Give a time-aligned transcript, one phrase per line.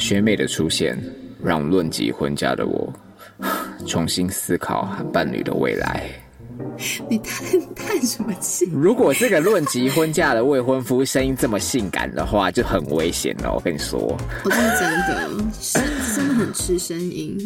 [0.00, 0.98] 学妹的出现，
[1.44, 2.90] 让论及婚嫁的我
[3.86, 6.02] 重新思考和伴侣的未来。
[7.08, 8.66] 你叹 叹什么气？
[8.72, 13.52] 如果这个论及婚嫁的未婚夫声音这么性感的话，就很危险了。
[13.52, 13.98] 我跟你说，
[14.44, 15.78] 我是真的， 是
[16.16, 17.36] 真的很吃声音。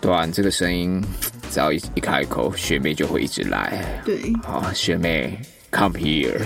[0.00, 1.02] 对啊，这个声音
[1.50, 3.82] 只要一一开口，学妹就会一直来。
[4.04, 5.38] 对，好，学妹
[5.72, 6.38] ，come here。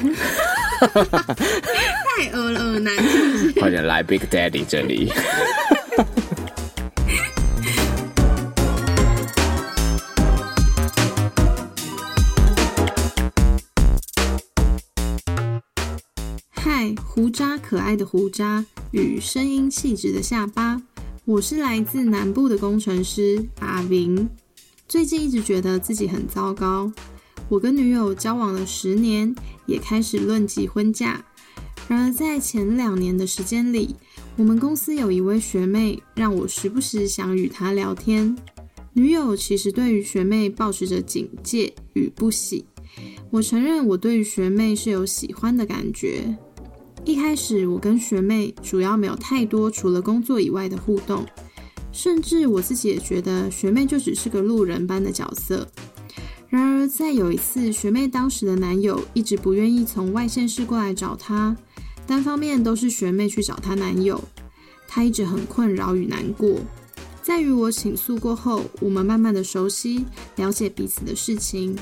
[2.18, 2.92] 太恶了，恶男，
[3.60, 5.08] 快点来 Big Daddy 这里。
[16.50, 20.82] 嗨，胡渣可爱的胡渣与声音气质的下巴，
[21.24, 24.28] 我是来自南部的工程师阿明。
[24.88, 26.92] 最近一直觉得自己很糟糕。
[27.48, 29.32] 我跟女友交往了十年，
[29.66, 31.24] 也开始论及婚嫁。
[31.88, 33.96] 然而在前两年的时间里，
[34.36, 38.36] 我们公司有一位学妹，让我时不时想与她聊天。
[38.92, 42.66] 女友其实对于学妹保持着警戒与不喜。
[43.30, 46.36] 我承认我对于学妹是有喜欢的感觉。
[47.04, 51.24] 一开始我跟学妹主要没有太多除了工作以外的互动，
[51.90, 55.66] 甚至我自己也觉得学妹就只是个路人般的角色。
[56.48, 61.56] 然而，在有一次，学妹当时的男友一直不愿意从外县市过来找她，
[62.08, 64.18] 单方面都是学妹去找她男友，
[64.88, 66.58] 她一直很困扰与难过。
[67.22, 70.06] 在与我倾诉过后，我们慢慢的熟悉、
[70.36, 71.76] 了解彼此的事情。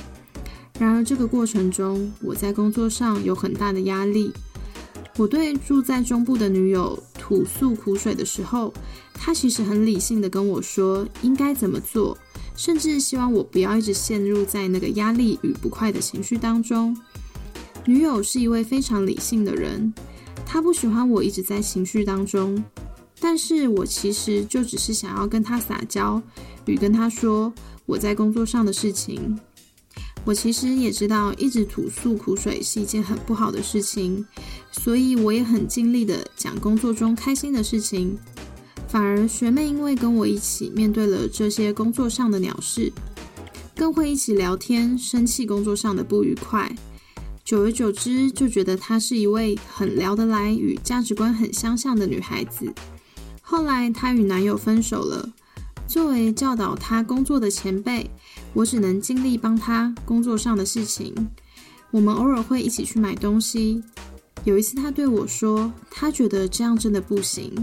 [0.81, 4.33] 然而，这个过程中，我在工作上有很大的压力。
[5.17, 8.75] 我对住在中部的女友吐诉苦水的时候，
[9.15, 12.19] 她其实很理性的跟我说应该怎么做。
[12.57, 16.97] 甚至希望我不要一直陷入在那个压力与不快的情绪当中。
[17.85, 19.93] 女友是一位非常理性的人，
[20.47, 22.65] 他不喜欢我一直在情绪当中。
[23.19, 26.23] 但是我其实就只是想要跟他撒娇，
[26.67, 27.53] 与跟他说
[27.87, 29.39] 我在工作上的事情。
[30.25, 34.25] 我其实也知道一直吐诉苦水是一件很不好的事情，
[34.71, 38.19] 所以我也很尽力的讲工作中开心的事情。
[38.87, 42.93] 反而学妹因为跟我一起面对了这些工作上的鸟事，
[43.75, 46.71] 更会一起聊天，生气工作上的不愉快。
[47.47, 52.75] 久而久之，就觉得她是一位很聊得来、与价值观很相像的女孩子。
[53.41, 55.33] 后来她与男友分手了，
[55.87, 58.11] 作为教导她工作的前辈，
[58.53, 61.15] 我只能尽力帮她工作上的事情。
[61.93, 63.81] 我们偶尔会一起去买东西。
[64.43, 67.55] 有一次，她对我说：“她觉得这样真的不行。”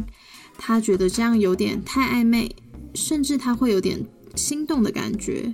[0.58, 2.56] 她觉得这样有点太暧昧，
[2.96, 4.02] 甚至她会有点
[4.34, 5.54] 心动的感觉。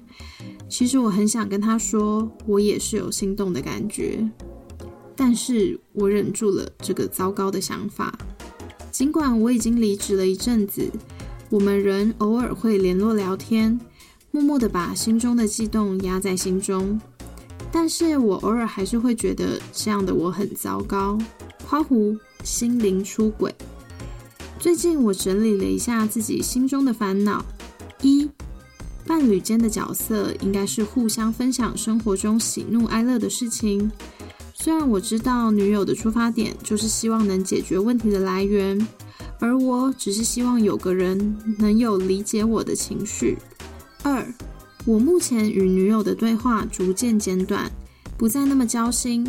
[0.69, 4.24] 其实我很想跟他说，我也是有心动的感觉，
[5.16, 8.18] 但是我忍住了这个糟糕的想法。
[8.91, 10.90] 尽管我已经离职了一阵子，
[11.50, 13.80] 我们仍偶尔会联络聊天，
[14.31, 17.00] 默默的把心中的悸动压在心中。
[17.72, 21.18] 但是我偶尔还是会觉得这样的我很糟糕，
[21.68, 23.53] 夸胡心灵出轨。
[24.59, 27.46] 最近我整理了一下自己心中的烦恼：
[28.01, 28.30] 一、
[29.09, 33.91] 伴侣间的角色应该是互相分享生活中喜怒哀乐的事情。
[34.53, 38.87] 虽然我知道女友的出发点就是希望能解决问题的来源，
[39.39, 43.35] 而我只是希望有个人能有理解我的情绪。
[44.03, 44.31] 二、
[44.85, 47.67] 我目前与女友的对话逐渐简短，
[48.15, 49.27] 不再那么交心。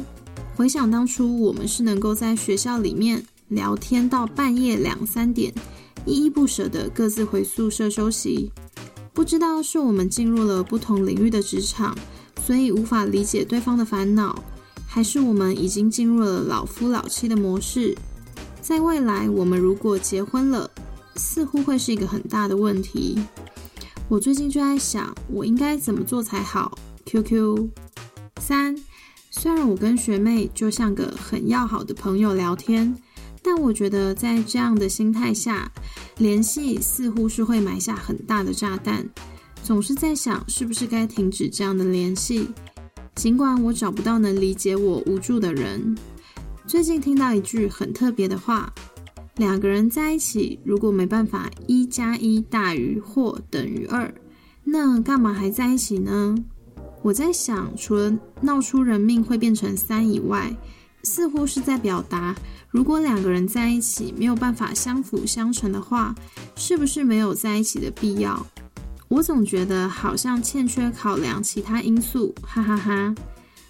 [0.57, 3.25] 回想当初，我们是能够在学校里面。
[3.49, 5.53] 聊天到半夜两三点，
[6.05, 8.53] 依依不舍的各自回宿舍休息。
[9.13, 11.97] 不知道是我们进入了不同领域的职场，
[12.45, 14.43] 所以无法理解对方的烦恼，
[14.87, 17.97] 还是我们已经进入了老夫老妻的模式。
[18.63, 20.71] 在未来，我们如果结婚了，
[21.17, 23.19] 似乎会是一个很大的问题。
[24.09, 27.69] 我最近就在想，我应该怎么做才好？QQ
[28.41, 28.77] 三，
[29.31, 32.97] 虽然我跟学妹就像个很要好的朋友聊天。
[33.43, 35.71] 但我觉得，在这样的心态下，
[36.19, 39.09] 联系似乎是会埋下很大的炸弹。
[39.63, 42.49] 总是在想，是不是该停止这样的联系？
[43.15, 45.97] 尽管我找不到能理解我无助的人。
[46.67, 48.73] 最近听到一句很特别的话：
[49.37, 54.13] 两个人在一起，如果没办法一加一大于或等于二，
[54.65, 56.37] 那干嘛还在一起呢？
[57.03, 60.55] 我在想，除了闹出人命会变成三以外，
[61.03, 62.37] 似乎是在表达。
[62.71, 66.15] 如果两个人在一起没有办法相辅相成的话，
[66.55, 68.47] 是不是没有在一起的必要？
[69.09, 73.15] 我总觉得好像欠缺考量其他因素，哈哈哈。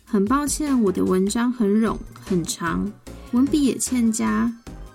[0.05, 2.93] 很抱歉，我的文章很冗很长，
[3.33, 4.53] 文笔也欠佳。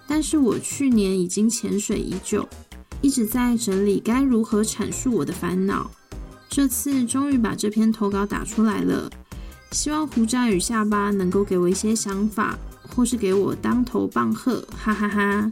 [0.08, 2.48] 但是我去年已经潜水已久，
[3.02, 5.90] 一直在整理该如何阐述我的烦恼。
[6.48, 9.10] 这次终于把这篇投稿打出来了，
[9.72, 12.58] 希望胡渣与下巴能够给我一些想法，
[12.96, 15.50] 或是给我当头棒喝，哈哈哈！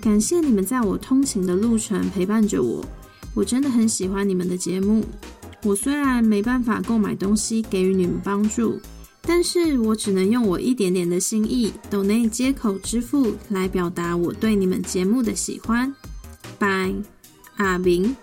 [0.00, 2.84] 感谢你们在我通勤的路程陪伴着我，
[3.34, 5.04] 我真的很喜欢你们的节目。
[5.64, 8.78] 我虽然没办法购买东西给予你们帮助，
[9.22, 15.92] 但是我只能用我一点点的心意，抖内接口支付来表达我对你们节目的喜欢。
[16.58, 16.94] 拜，
[17.56, 18.14] 阿明。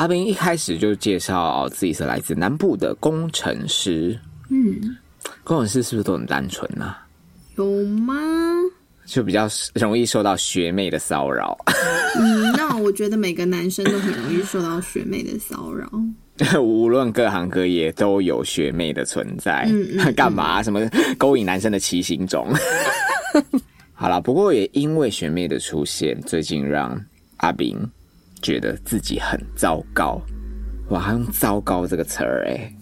[0.00, 4.18] 阿斌一开始就介绍自己是来自南部的工程师。
[4.48, 4.96] 嗯，
[5.44, 7.06] 工程师是不是都很单纯啊？
[7.56, 8.14] 有吗？
[9.04, 11.54] 就比较容易受到学妹的骚扰。
[12.18, 15.86] 嗯，那我觉得每个男生都很容易受到学妹的骚扰。
[16.58, 19.66] 无论各行各业都有学妹的存在。
[19.68, 20.62] 嗯嗯干嘛？
[20.62, 20.80] 什么
[21.18, 22.48] 勾引男生的奇形种？
[23.92, 26.98] 好了，不过也因为学妹的出现，最近让
[27.36, 27.76] 阿斌
[28.42, 30.20] 觉得自己很糟糕。
[30.88, 32.72] 哇，他用“糟糕”这个词儿，哎，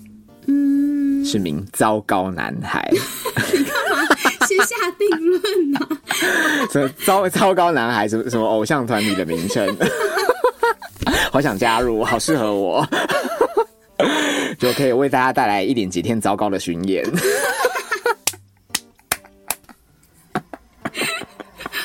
[0.47, 2.91] 嗯，是名糟糕男孩。
[4.47, 5.79] 先下定论呐、
[6.73, 9.77] 什么糟糟糕男孩，什么什么偶像团体的名称，
[11.31, 12.87] 好想加入，好适合我，
[14.59, 17.05] 就可以为大家带来一连几天糟糕的巡演。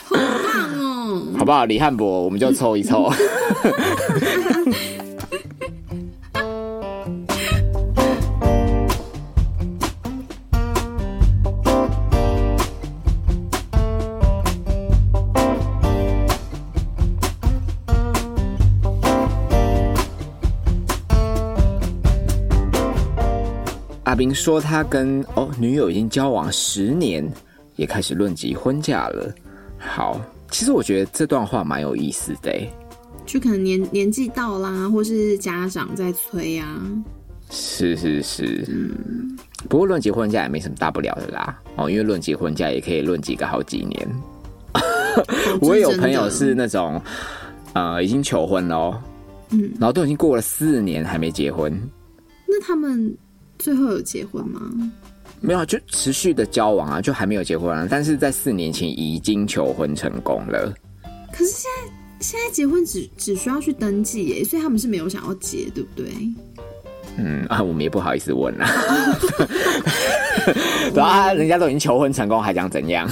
[0.10, 0.18] 棒
[0.80, 1.28] 哦！
[1.44, 1.66] 好不好？
[1.66, 3.12] 李汉博，我们就凑一凑。
[24.06, 27.30] 阿斌说，他跟哦女友已经交往十年，
[27.76, 29.30] 也开始论及婚嫁了。
[29.78, 30.22] 好，
[30.54, 32.72] 其实我觉得这段话蛮有意思的欸。
[33.26, 36.80] 就可能年年纪到啦，或是家长在催啊。
[37.50, 39.36] 是是是，嗯
[39.68, 41.60] 不过论结婚假也没什么大不了的啦。
[41.76, 44.08] 哦，因为论结婚假也可以论几个好几年。
[45.60, 47.02] 我也有朋友是那种，
[47.74, 49.02] 呃，已经求婚了哦，
[49.50, 51.76] 嗯，然后都已经过了四年还没结婚，
[52.48, 53.16] 那他们
[53.58, 54.62] 最后有结婚吗？
[55.46, 60.74] 没有啊就持续的交往啊，就还没有结婚啊，但是在四年前已经求婚成功了。
[61.34, 61.92] 可是现在
[62.22, 66.08] 现在结婚只只需要去登记耶，所以他们是没有想要结，对不对？
[67.18, 68.68] 嗯啊，我们也不好意思问啊。
[70.94, 73.06] 对啊，人家都已经求婚成功，还想怎样？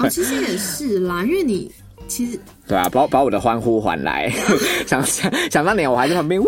[0.00, 1.70] 哦，其实也是啦，因为你
[2.08, 4.28] 其实对啊，把把我的欢呼还来。
[4.86, 6.46] 想想想当年我还在旁边哇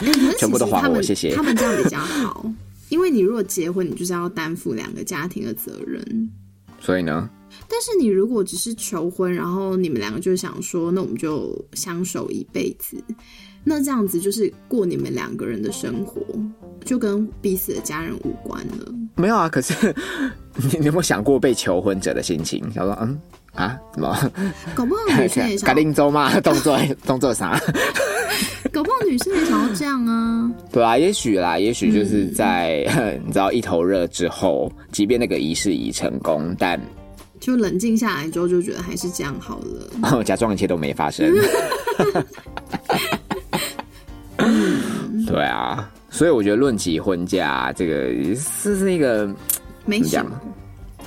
[0.00, 0.06] 哇，
[0.38, 2.46] 全部都还我谢谢他们这样比较好，
[2.94, 6.30] 因为你如果结婚，你就是要担负两个家庭的责任。
[6.78, 7.28] 所以呢，
[7.66, 12.96] 但是你如果只是求婚，然后你们两个就想说，那我们就相守一辈子，
[13.64, 16.22] 那这样子就是过你们两个人的生活，
[16.84, 18.94] 就跟彼此的家人无关了。
[19.16, 19.48] 没有啊。
[19.48, 19.92] 可是
[20.54, 22.62] 你你有没有想过被求婚者的心情？
[22.72, 23.20] 想说嗯
[23.54, 24.16] 啊，怎么？
[24.76, 26.38] 搞不好女生也想嘎，令州吗？
[26.38, 27.60] 动作动作啥？
[28.74, 30.50] 搞不好女生也想要这样啊。
[30.72, 32.84] 对啊，也许啦，也许就是在、
[33.24, 36.80] 你知道一头热之后，即便那个仪式已成功，但
[37.38, 40.22] 就冷静下来之后，就觉得还是这样好了。
[40.26, 41.32] 假装一切都没发生。
[45.24, 49.32] 对啊，所以我觉得论起婚嫁这个是是一个
[49.86, 50.26] 没讲，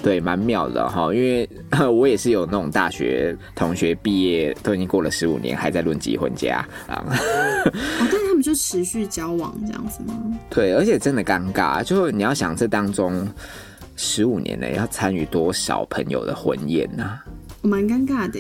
[0.07, 1.49] 对蛮妙的哈，因为
[1.91, 7.03] 我也是有那种大学同学毕业都已经过了十五年，还在论及婚嫁啊。
[7.09, 7.73] 哦，
[8.09, 10.13] 但他们就持续交往这样子吗？
[10.49, 13.27] 对，而且真的尴尬，就你要想这当中
[13.97, 17.19] 十五年内要参与多少朋友的婚宴呐、
[17.61, 18.39] 我蛮尴尬的。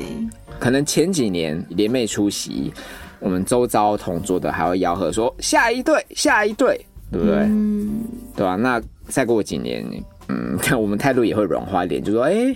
[0.59, 2.71] 可能前几年联袂出席，
[3.19, 6.79] 我们周遭同桌的还会吆喝说下一对，下一对，
[7.11, 7.39] 对不对？
[7.39, 8.05] 嗯，
[8.37, 9.85] 对吧、那再过几年，
[10.29, 12.55] 嗯，看我们态度也会软化一点，就说，哎、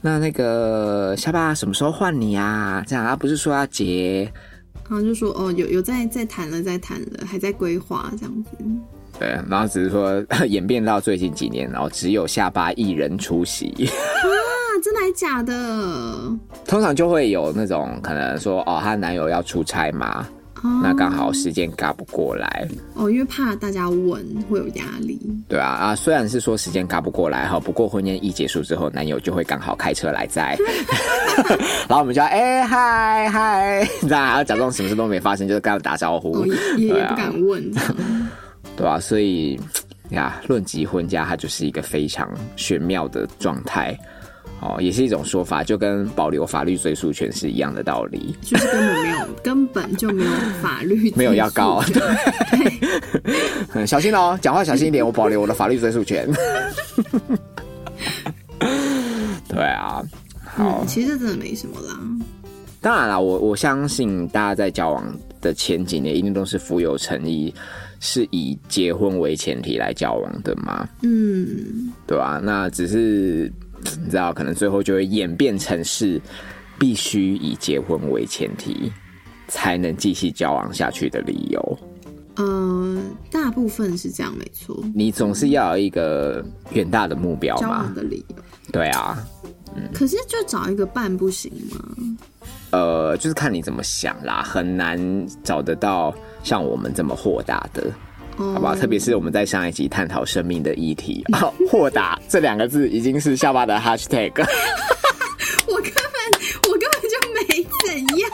[0.00, 2.82] 那那个下巴什么时候换你啊？
[2.86, 4.30] 这样啊，不是说要结？
[4.90, 8.50] 然后就说哦，有有在在谈了，在谈了，还在规划这样子。
[9.18, 13.92] 对，然后只是说 演变到最近几年，然后只有下巴一人出席，啊，
[14.82, 16.32] 真的还假的？
[16.66, 20.26] 通常就会有那种可能说，哦，她男友要出差嘛，
[20.62, 25.18] 哦，那刚好时间赶不过来，哦，因为怕大家问会有压力。
[25.48, 30.56] 对啊啊，虽然是说时间赶不过来哈，不过婚宴一结束之后，男友就会刚好开车来载，
[31.88, 36.46] 然后我们就要哎嗨嗨，你知道还要假装什么事都没发生，就是跟他打招呼，哦
[36.78, 37.62] 也不敢问。
[38.74, 39.60] 对吧、所以
[40.10, 43.96] 呀，论及婚嫁，它就是一个非常玄妙的状态。
[44.62, 48.34] 哦，也是一种说法，就跟保留法律追诉权是一样的道理。
[48.40, 50.30] 就是根本没有，根本就没有
[50.62, 52.72] 法律 没有要告追诉权
[53.74, 56.28] 嗯，小心哦，讲话小心一点，我保留我的法律追诉权。
[59.48, 60.00] 对啊，
[60.44, 61.98] 好嗯，，其实真的没什么啦。
[62.80, 65.04] 当然啦，我我相信大家在交往
[65.40, 67.52] 的前几年一定都是富有诚意，
[68.00, 73.52] 是以结婚为前提来交往的嘛，嗯，对吧、那只是
[74.02, 76.20] 你知道，可能最后就会演变成是
[76.78, 78.92] 必须以结婚为前提
[79.48, 81.78] 才能继续交往下去的理由。
[82.36, 82.98] 呃，
[83.30, 84.82] 大部分是这样，没错。
[84.94, 88.36] 你总是要有一个远大的目标交嘛往，的理由，
[88.72, 89.22] 对啊，
[89.92, 91.94] 可是就找一个伴不行吗？
[92.70, 94.98] 呃，就是看你怎么想啦，很难
[95.44, 97.92] 找得到像我们这么豁达的。
[98.38, 104.32] 哦好吧，特别是我们在上一集探讨生命的议题，哦、豁达这两个字已经是下巴的 hashtag。
[105.66, 106.02] 我根本
[106.68, 107.40] 我根本就没
[107.86, 108.30] 怎样。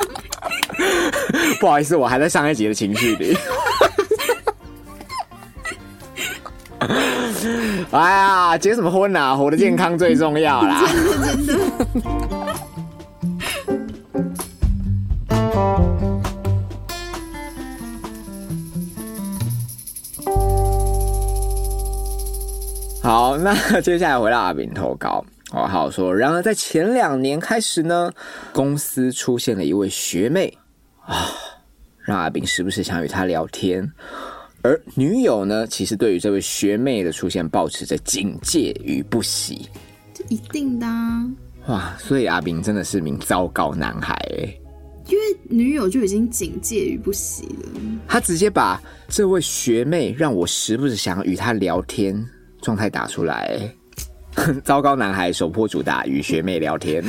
[1.60, 3.36] 不好意思，我还在上一集的情绪里。
[7.90, 9.34] 哎呀，结什么婚啊？
[9.34, 10.84] 活得健康最重要啦。
[10.86, 11.54] 真的真的。
[23.08, 25.24] 好，那接下来回到阿炳投稿。
[25.52, 26.14] 哦，好说。
[26.14, 28.12] 然而，在前两年开始呢，
[28.52, 30.52] 公司出现了一位学妹
[31.06, 31.30] 啊，
[32.04, 33.90] 让阿炳时不时想与她聊天。
[34.60, 39.70] 而女友呢，其实对于这位学妹的出现，保持着警戒与不喜。
[40.12, 41.26] 这一定的、啊，
[41.68, 44.60] 哇，所以阿炳真的是名糟糕男孩诶。
[45.06, 47.80] 因为女友就已经警戒于不喜了。
[48.06, 52.22] 他直接把这位学妹让我时不时想与她聊天
[52.60, 53.58] 状态打出来。
[54.64, 57.02] 糟糕男孩首破主打与学妹聊天，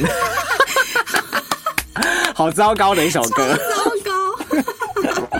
[2.34, 3.56] 好糟糕的一首歌。
[3.56, 5.40] 糟糕，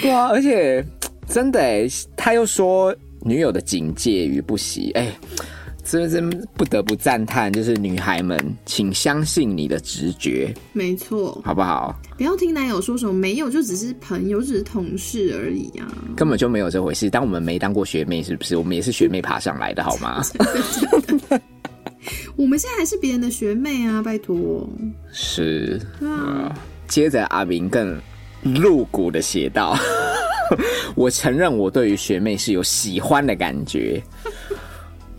[0.00, 0.84] 对啊，而且
[1.26, 5.08] 真的哎，他又说女友的警戒与不喜，哎，
[5.92, 11.94] 真是不得不赞叹，就是女孩们，请相信你的直觉，没错，好不好？
[12.16, 15.86] 不要听男友说什么没有，就只是朋友，只是同事而已啊。
[16.16, 17.10] 根本就没有这回事。
[17.10, 18.56] 当我们没当过学妹，是不是？
[18.56, 20.22] 我们也是学妹爬上来的， 好吗？
[22.36, 24.66] 我们现在还是别人的学妹啊，拜托。
[25.12, 25.78] 是。
[26.00, 26.56] 对啊，
[26.88, 28.00] 接着阿明更
[28.42, 29.76] 露骨的写道
[30.96, 34.02] ：“我承认我对于学妹是有喜欢的感觉。”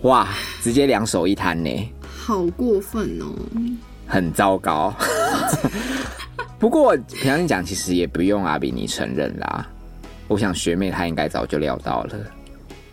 [0.04, 0.30] 哇，
[0.62, 1.70] 直接两手一摊呢。
[2.04, 3.34] 好过分哦。
[4.06, 4.94] 很糟糕。
[6.60, 9.68] 不过平常讲，其实也不用阿比尼承认啦。
[10.28, 12.16] 我想学妹她应该早就料到了，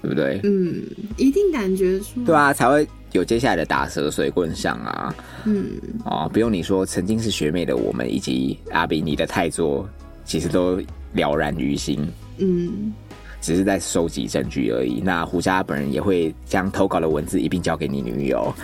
[0.03, 0.41] 对不对？
[0.45, 0.83] 嗯，
[1.17, 2.25] 一定感觉出。
[2.25, 5.15] 对啊，才会有接下来的打蛇随棍上啊。
[5.45, 5.67] 嗯，
[6.05, 9.89] 哦，不用你说，曾经是学妹的我们以及阿比尼的太作，
[10.25, 10.81] 其实都
[11.13, 12.05] 了然于心。
[12.39, 12.93] 嗯，
[13.41, 15.01] 只是在收集证据而已。
[15.01, 18.53] 那胡渣本人也会将投稿的文字一并交给你女友。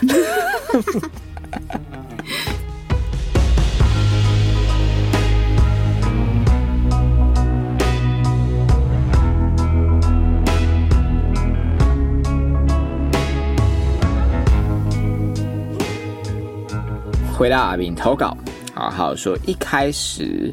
[17.39, 18.35] 回到阿炳投稿，
[18.75, 20.51] 啊，好说一开始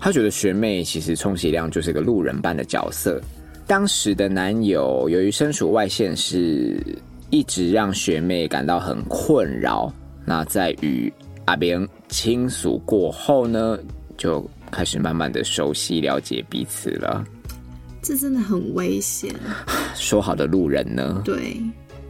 [0.00, 3.22] 他觉得学妹其实充其量就是个路人般的角色。
[3.66, 6.78] 当时的男友由于身处外县市，
[7.30, 9.92] 一直让学妹感到很困扰。
[10.26, 11.12] 那在与
[11.46, 13.78] 阿炳倾诉过后呢，
[14.16, 17.24] 就开始慢慢的熟悉了解彼此了。
[18.02, 19.34] 这真的很危险。
[19.96, 21.22] 说好的路人呢？
[21.24, 21.56] 对，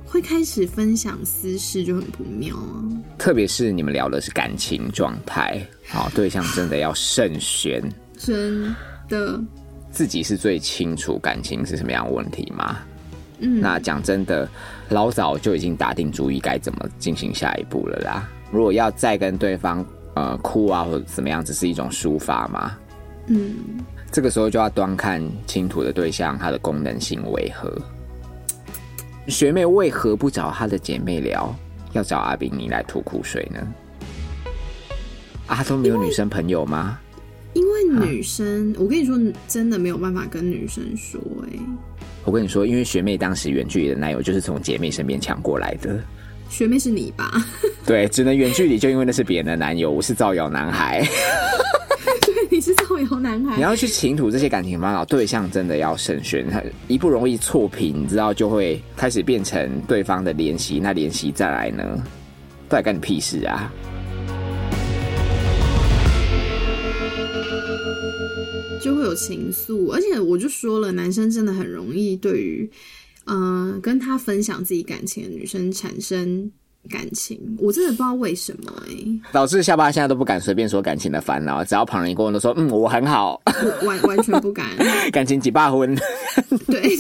[0.05, 2.83] 会开始分享私事就很不妙啊。
[3.17, 7.81] 特别是你们聊的是感情状态，好对象真的要慎选。
[8.17, 8.75] 真
[9.09, 9.41] 的，
[9.95, 12.79] 自己是最清楚感情是什么样的问题吗？
[13.39, 14.49] 嗯，那讲真的，
[14.89, 18.29] 老早就已经打定主意该怎么进行下一步了啦。
[18.51, 22.77] 如果要再跟对方呃哭啊或者怎么样，只是一种抒发嘛。
[23.27, 23.55] 嗯，
[24.11, 27.73] 这个时候就要端看倾吐的对象他的功能性为何。
[29.29, 31.55] 学妹为何不找她的姐妹聊，
[31.93, 33.61] 要找阿炳你来吐苦水呢？
[35.47, 36.99] 啊，都没有女生朋友吗？
[38.01, 41.59] 女生，我跟你说，真的没有办法跟女生说、哎，
[42.25, 46.03] 我跟你说，因为学妹当时远距离的男友就是从姐妹身边抢过来的。
[46.51, 47.45] 学妹是你吧？
[47.85, 51.03] 对，只能远距离，就因为那是别人的男友，我是造谣男孩。
[52.25, 53.57] 对，你是造谣男孩。
[53.57, 56.47] 你要去倾吐这些感情烦恼，对象真的要慎选，
[56.87, 61.83] 一不容易错评，你知道就会开始变成对方的联系，那联系再来呢，
[62.69, 63.73] 到底干你屁事啊？
[68.85, 72.71] 就会有情愫，而且我就说了，男生真的很容易对于，
[73.25, 76.53] 嗯，跟他分享自己感情的女生产生
[76.91, 77.41] 感情。
[77.59, 78.95] 我真的不知道为什么哎，
[79.33, 83.41] 导致下巴现在都不敢随便说感情的烦恼，只要旁人一问都说嗯我很好，
[83.87, 84.67] 完完全不敢。
[85.11, 85.97] 感情几把婚，
[86.67, 86.91] 对，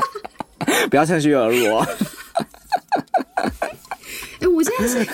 [0.90, 1.82] 不要趁虚而入。
[4.46, 5.04] 哎，我现在是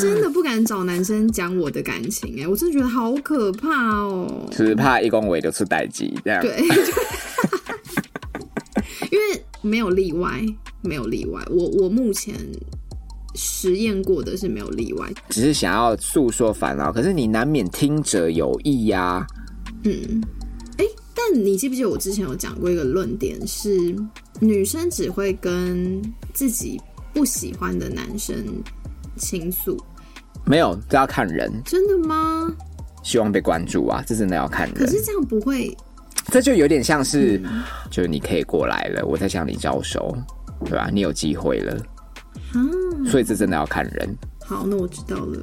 [0.00, 4.48] 真的不敢找男生讲我的感情，哎，我真的觉得好可怕哦。
[4.50, 6.42] 是怕一公维就出代机这样。
[6.42, 6.58] 对，
[9.12, 10.44] 因为没有例外，
[10.82, 11.40] 没有例外。
[11.48, 12.34] 我我目前
[13.36, 19.24] 实验过的是没有例外，只是想要诉说烦恼，可是你难免听者有意呀。
[19.84, 20.20] 嗯，
[20.78, 23.94] 哎，但你记不记得我之前有讲过一个论点，是
[24.40, 26.02] 女生只会跟
[26.34, 26.80] 自己。
[27.12, 28.36] 不喜欢的男生
[29.20, 29.78] 倾诉，
[30.44, 31.52] 没有，这要看人。
[31.64, 32.50] 真的吗？
[33.04, 34.74] 希望被关注啊，这真的要看人。
[34.74, 35.76] 可是这样不会，
[36.26, 37.40] 这就有点像是，
[37.90, 40.16] 就是你可以过来了，我在向你招手，
[40.64, 40.90] 对吧？
[40.92, 41.74] 你有机会了，
[42.52, 42.58] 啊，
[43.06, 44.16] 所以这真的要看人。
[44.44, 45.38] 好，那我知道了。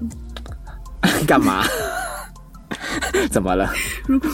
[1.26, 1.64] 干嘛？
[3.32, 3.74] 怎么了？
[4.06, 4.30] 如果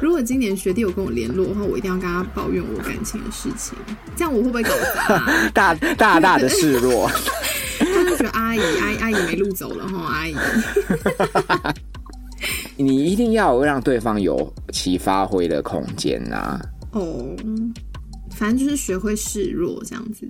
[0.00, 3.76] 如果今年学弟有跟我联络的话，我一定要跟他抱怨我感情的事情。
[4.16, 5.50] 这样我会不会搞砸？
[5.52, 7.10] 大大大的示弱。
[7.92, 10.34] 他就觉得阿姨阿姨阿姨没路走了哈，阿姨。
[12.76, 16.60] 你一定要让对方有其发挥的空间呐。
[16.92, 17.36] 哦，
[18.30, 20.26] 反正就是学会示弱这样子。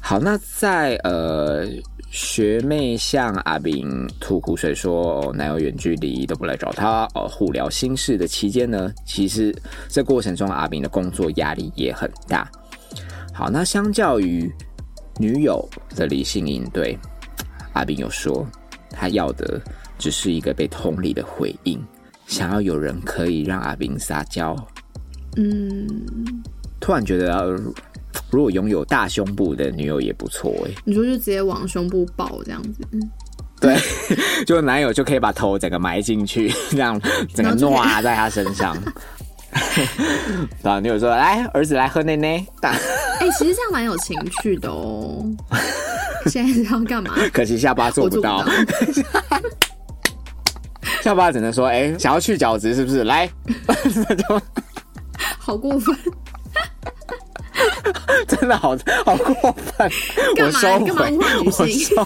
[0.00, 1.66] 好，那在呃。
[2.08, 9.54] 学妹向阿炳吐苦水，说男友远距离都不来找她，呃，互聊心事的期间呢，其实
[9.88, 12.48] 这过程中阿炳的工作压力也很大。
[13.34, 14.50] 好，那相较于
[15.18, 16.98] 女友的理性应对，
[17.72, 18.46] 阿斌又说
[18.90, 19.60] 他要的
[19.98, 21.82] 只是一个被同理的回应，
[22.26, 24.56] 想要有人可以让阿斌撒娇。
[25.36, 25.86] 嗯，
[26.80, 27.58] 突然觉得。
[28.30, 32.80] 如果拥有大胸部的女友也不错哎，你说就直接往胸部抱这样子，
[33.60, 33.76] 对，
[34.46, 37.00] 就男友就可以把头整个埋进去， 这样
[37.34, 38.74] 整个挪在他身上。
[40.62, 42.44] 然后，女友说：“来，儿子来喝奶奶。”
[43.26, 45.24] 哎，其实这样蛮有情趣的哦。
[46.26, 47.14] 现在是要干嘛？
[47.32, 48.44] 可惜下巴做不到，
[51.02, 53.28] 下巴只能说：“哎，想要去角质是不是？”来，
[55.38, 55.96] 好过分。
[58.28, 59.90] 真的好好过分！
[60.38, 62.04] 我收回，我收，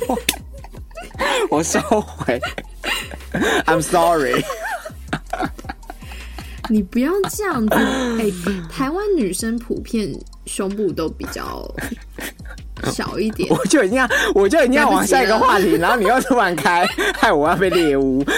[1.50, 2.40] 我收回。
[3.66, 4.44] I'm sorry。
[6.70, 7.74] 你不要这样子。
[7.74, 8.30] 哎，
[8.70, 10.08] 台湾女生普遍
[10.46, 11.68] 胸部都比较
[12.84, 13.48] 小一点。
[13.50, 18.24] 我就一定要，我就一定要往下一个话题， 然后你又突然开，害我要被猎物。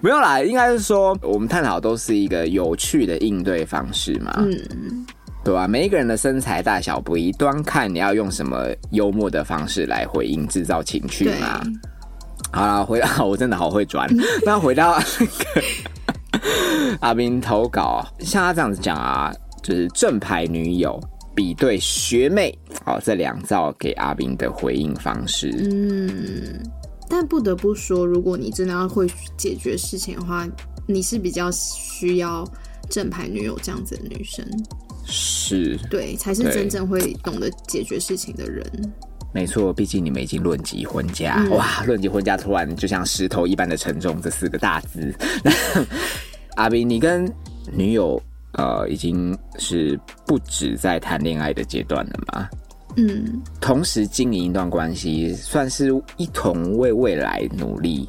[0.00, 4.32] 没有啦，应该是说我们探讨都是一个有趣的应对方式嘛。
[4.38, 5.06] 嗯。
[5.44, 5.66] 对吧？
[5.66, 11.62] 每一个人的身材大小不一，端看你要用什么幽默的方式来回应，制造情趣嘛。
[12.52, 14.06] 好了，回到 我真的好会转。
[14.44, 15.66] 那回到那个
[17.00, 21.00] 阿斌投稿，像他这样子讲啊，就是正牌女友
[21.34, 25.50] 比对学妹，好这两造给阿斌的回应方式。
[25.70, 26.62] 嗯，
[27.08, 30.46] 但不得不说，如果你真的要会解决事情的话，
[30.86, 32.44] 你是比较需要
[32.90, 34.44] 正牌女友这样子的女生。
[35.04, 38.64] 是，对，才是真正会懂得解决事情的人。
[39.32, 45.14] 没错，毕竟你们已经论及婚嫁，哇，论及婚嫁突然就像石头一般的沉重，这四个大字。
[46.56, 47.30] 阿斌，你跟
[47.72, 48.20] 女友
[48.52, 52.48] 呃已经是不止在谈恋爱的阶段了吗？
[52.96, 58.08] 嗯，同时经营一段关系，算是一同为未来努力。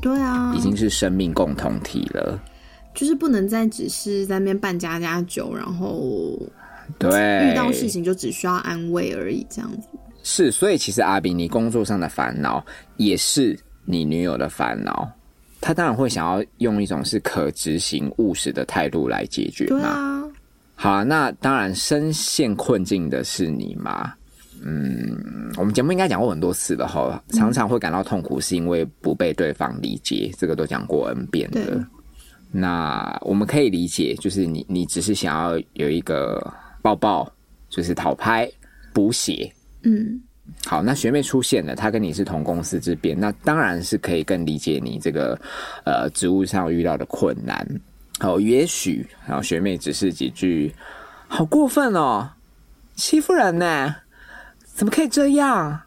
[0.00, 2.40] 对啊，已经是生命共同体了。
[2.94, 6.38] 就是不能再只是在那边办家家酒，然后
[6.98, 9.88] 对遇到事情就只需要安慰而已，这样子
[10.24, 10.50] 是。
[10.50, 12.64] 所以其实阿比，你工作上的烦恼
[12.96, 15.08] 也是你女友的烦恼，
[15.60, 20.24] 他当然会想要用一种是可执行、务实的态度来解决嘛。
[20.74, 24.12] 好啊，那当然深陷困境的是你嘛。
[24.66, 31.84] 嗯，我们节目应该讲过很多次了哈，常常会感到痛苦，是因为不被对方理解，这个都讲过 N 遍的。
[32.50, 36.40] 那我们可以理解，就是你你只是想要有一个
[36.80, 37.30] 抱抱，
[37.68, 38.50] 就是讨拍
[38.94, 39.52] 补血，
[39.84, 40.20] 嗯，
[40.66, 45.38] 好，那学妹出现了，她跟你是同公司之便，那当然是可以更理解你这个
[45.84, 47.66] 呃职务上遇到的困难。
[48.18, 50.74] 好，也许然后学妹只是几句，
[51.28, 52.30] 好过分哦，
[52.94, 53.94] 欺负人呢，
[54.64, 55.80] 怎么可以这样？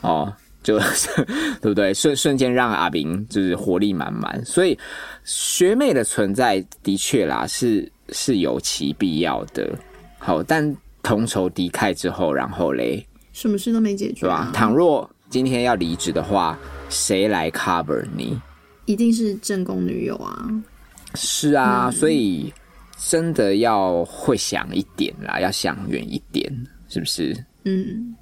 [0.00, 0.78] 哦，就
[1.60, 1.92] 对不对？
[1.92, 4.78] 瞬瞬间让阿明就是活力满满，所以
[5.24, 9.70] 学妹的存在的确啦，是是有其必要的。
[10.18, 10.74] 好，但
[11.04, 14.52] 同仇敌忾之后，然后嘞，什么事都没解决、对吧啊？？
[14.52, 18.36] 倘若今天要离职的话，谁来 cover 你？
[18.86, 20.48] 一定是正宫女友啊！
[21.14, 22.52] 是啊，所以
[22.98, 26.52] 真的要会想一点啦，要想远一点，
[26.88, 27.36] 是不是？
[27.64, 28.14] 嗯，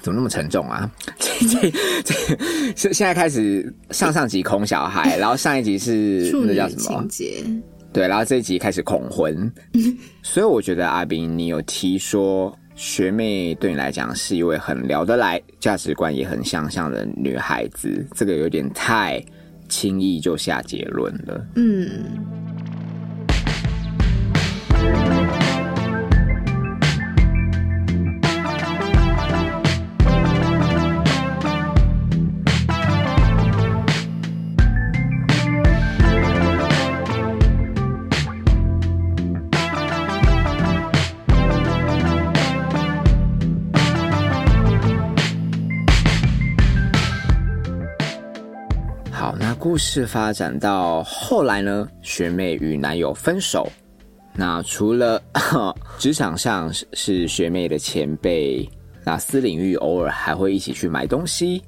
[0.00, 0.90] 怎么那么沉重啊？
[1.18, 1.70] 这这
[2.02, 2.14] 这
[2.76, 7.08] 是现在开始上上集空小孩， 然后上一集是那叫什么情？
[7.08, 7.44] 节，
[7.92, 9.50] 对，然后这一集开始恐婚，
[10.22, 19.24] 所以我觉得阿斌，你有提说学妹对你来讲是一位很聊得来、价值观也很相像的女孩子，这个有点太
[19.68, 21.46] 轻易就下结论了。
[21.54, 21.88] 嗯，
[49.68, 53.68] 故事发展到后来呢，学妹与男友分手。
[54.32, 55.20] 那除了
[55.98, 58.64] 职场上是是学妹的前辈，
[59.02, 61.60] 那私领域偶尔还会一起去买东西。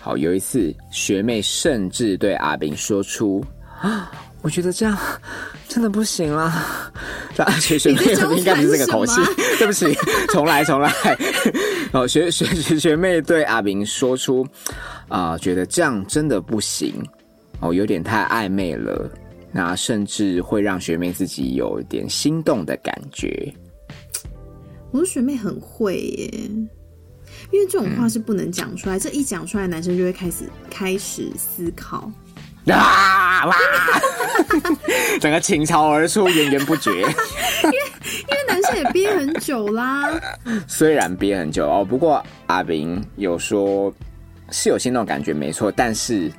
[0.00, 3.44] 好，有一次学妹甚至对阿炳说出
[3.78, 4.96] ：“啊， 我觉得这样
[5.68, 6.90] 真的不行啦。”
[7.36, 8.04] 啊，学学妹
[8.38, 9.20] 应该不是这个口气
[9.58, 9.94] 对不起，
[10.32, 10.90] 重来重来。
[11.92, 14.46] 哦，学学学学妹对阿炳说出。
[15.06, 16.92] 啊、觉得这样真的不行
[17.64, 19.10] 哦，有点太暧昧了，
[19.50, 23.50] 那甚至会让学妹自己有点心动的感觉。
[24.92, 26.30] 我的学妹很会耶，
[27.50, 32.12] 因为这种话是不能讲出来，这一讲出来，男生就会开始开始思考。
[32.66, 33.54] 啊哇！
[35.20, 36.90] 整个倾巢而出，源源不绝。
[37.00, 40.20] 因为男生也憋很久啦，
[40.66, 43.92] 虽然憋很久哦，不过阿炳有说
[44.50, 46.30] 是有心动感觉，没错，但是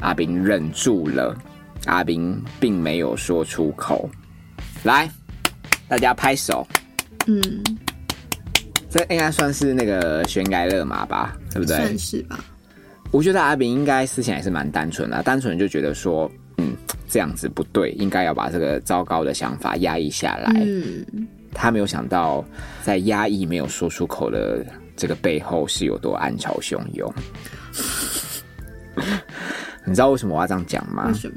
[0.00, 1.36] 阿炳忍住了，
[1.86, 4.08] 阿炳并没有说出口。
[4.82, 5.08] 来，
[5.88, 6.66] 大家拍手。
[7.26, 7.40] 嗯，
[8.88, 11.76] 这应该算是那个悬崖勒马吧，对不对？
[11.76, 12.42] 算是吧。
[13.10, 16.74] 我觉得阿炳应该思想也是蛮单纯的，单纯就觉得说，嗯，
[17.08, 20.52] 这样子不对，应该要把这个糟糕的想法压抑下来。
[20.64, 21.04] 嗯，
[21.52, 22.44] 他没有想到，
[22.82, 24.64] 在压抑没有说出口的
[24.96, 27.12] 这个背后是有多暗潮汹涌。
[29.90, 31.14] 你知道为什么我要这样讲吗为？
[31.14, 31.34] 什么？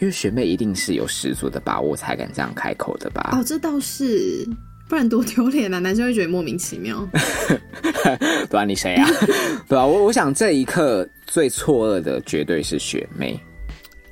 [0.00, 3.36] 因为学妹一定是有十足的把握才敢这样开口的吧？
[3.38, 4.48] 哦，这倒是，
[4.88, 5.78] 不然多丢脸啊！
[5.78, 7.06] 男生会觉得莫名其妙。
[8.48, 9.06] 对啊，你谁啊？
[9.68, 13.38] 对啊，我我想这一刻最错愕的绝对是学妹。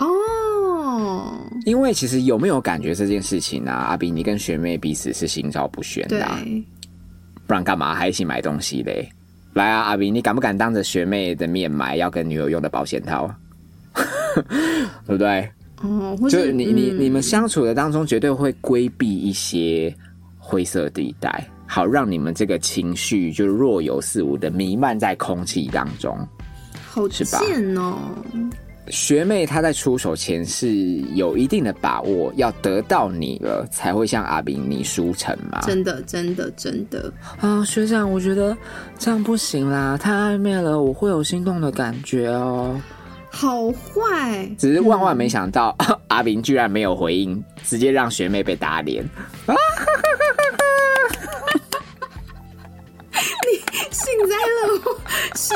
[0.01, 3.73] 哦，因为其实有没有感觉这件事情啊？
[3.75, 6.39] 阿比，你跟学妹彼此是心照不宣的、，啊，
[7.47, 9.09] 不然干嘛还一起买东西嘞？
[9.55, 13.33] 来啊，阿比，你敢不敢当着学妹的面买要跟女友用的保险套？
[15.07, 15.49] 对不对？
[15.83, 19.95] 哦，就是你你嗯你们相处的当中，绝对会规避一些
[20.39, 26.17] 灰色地带，好让你们这个情绪就若有似无的弥漫在空气当中。
[26.87, 27.97] 好贱哦。
[28.89, 30.69] 学妹她在出手前是
[31.15, 35.63] 有一定的把握，要得到你了，才会向阿炳你输成嘛。
[35.63, 38.57] 真的，真的，真的，啊，学长，我觉得
[38.99, 42.81] 这样不行啦，太暧昧了，我会有心动的感觉哦。
[43.31, 44.49] 好坏。
[44.59, 45.77] 只是万万没想到，
[46.09, 49.05] 阿炳居然没有回应，直接让学妹被打脸
[49.47, 49.55] 你。
[53.91, 55.01] 幸灾乐祸
[55.35, 55.55] 是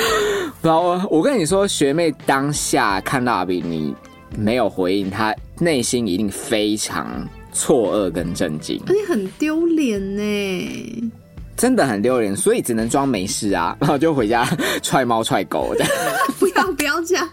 [0.62, 3.94] 然后我我跟你说，学妹当下看到阿比你
[4.36, 11.12] 没有回应，她内心一定非常错愕跟震惊，而且很丢脸呢。
[11.56, 14.46] 真的很丢脸，所以只能装没事啊，然后就回家
[14.82, 15.84] 踹猫踹狗的。
[16.38, 17.26] 不要不要这样，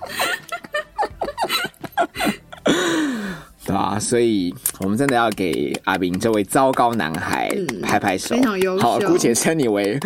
[3.74, 10.00] 对啊，所以我们真的要给阿炳这位糟糕男孩嗯拍拍手，非常优秀好，姑且称你为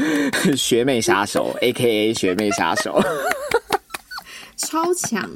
[0.55, 3.01] 学妹杀手，A K A 学妹杀手。
[4.55, 5.29] 超强。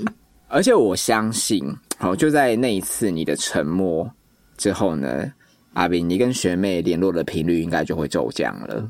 [0.47, 1.63] 而且我相信，
[1.97, 4.09] 好，就在那一次你的沉默
[4.57, 5.31] 之后呢，
[5.73, 8.89] 阿斌，你跟学妹联络的频率应该就会骤降了。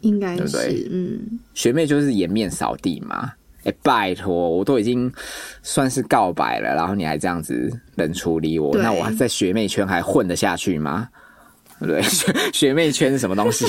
[0.00, 3.32] 应该是，对不对嗯，学妹就是颜面扫地嘛。
[3.64, 5.12] 哎、拜托，我都已经
[5.62, 11.08] 算是告白了，然后你还这样子冷处理我，那我在学妹圈还混得下去吗？
[11.80, 12.00] 对？
[12.04, 13.66] 学学妹圈是什么东西？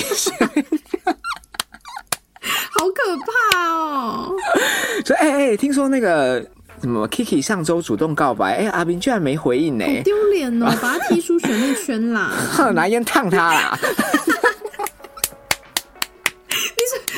[2.78, 3.18] 好可
[3.54, 4.32] 怕哦！
[5.06, 6.46] 说哎哎、听说那个
[6.82, 12.32] 什么 Kiki 上周主动告白，哎、阿斌居然没回应呢、好丢脸哦，把他踢出学妹圈啦！
[12.52, 13.80] 哼， 拿烟烫他啦！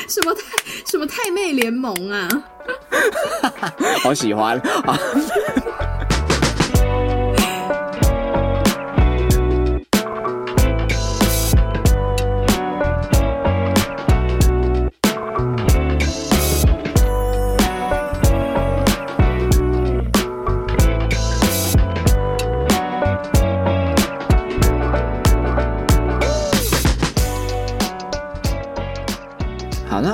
[0.08, 0.42] 什么太
[0.86, 2.28] 什么太妹联盟啊？
[4.04, 4.98] 好喜欢啊！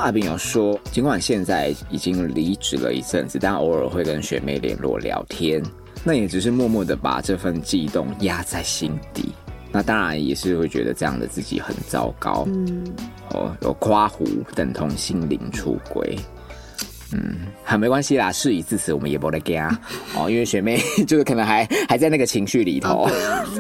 [0.04, 5.64] 阿炳有说，尽管现在已经离职了一阵子，但偶尔会跟学妹联络聊天，
[6.04, 9.32] 那也只是默默的把这份悸动压在心底。
[9.72, 12.84] 那当然也是会觉得这样的自己很糟糕，嗯，
[13.30, 16.20] 哦，有夸胡等同心灵出轨。
[17.14, 19.70] 嗯，好，没关系啦，事已至此，我们也不得干
[20.18, 23.08] 哦，因为学妹就是可能还还在那个情绪里头，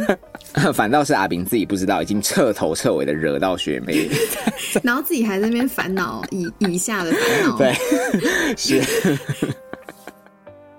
[0.73, 4.09] 反倒是阿炳自己不知道，已经彻头彻尾的惹到学妹。
[4.81, 7.73] 然后自己还在那边烦恼以以下的烦恼，对，
[8.57, 8.81] 是。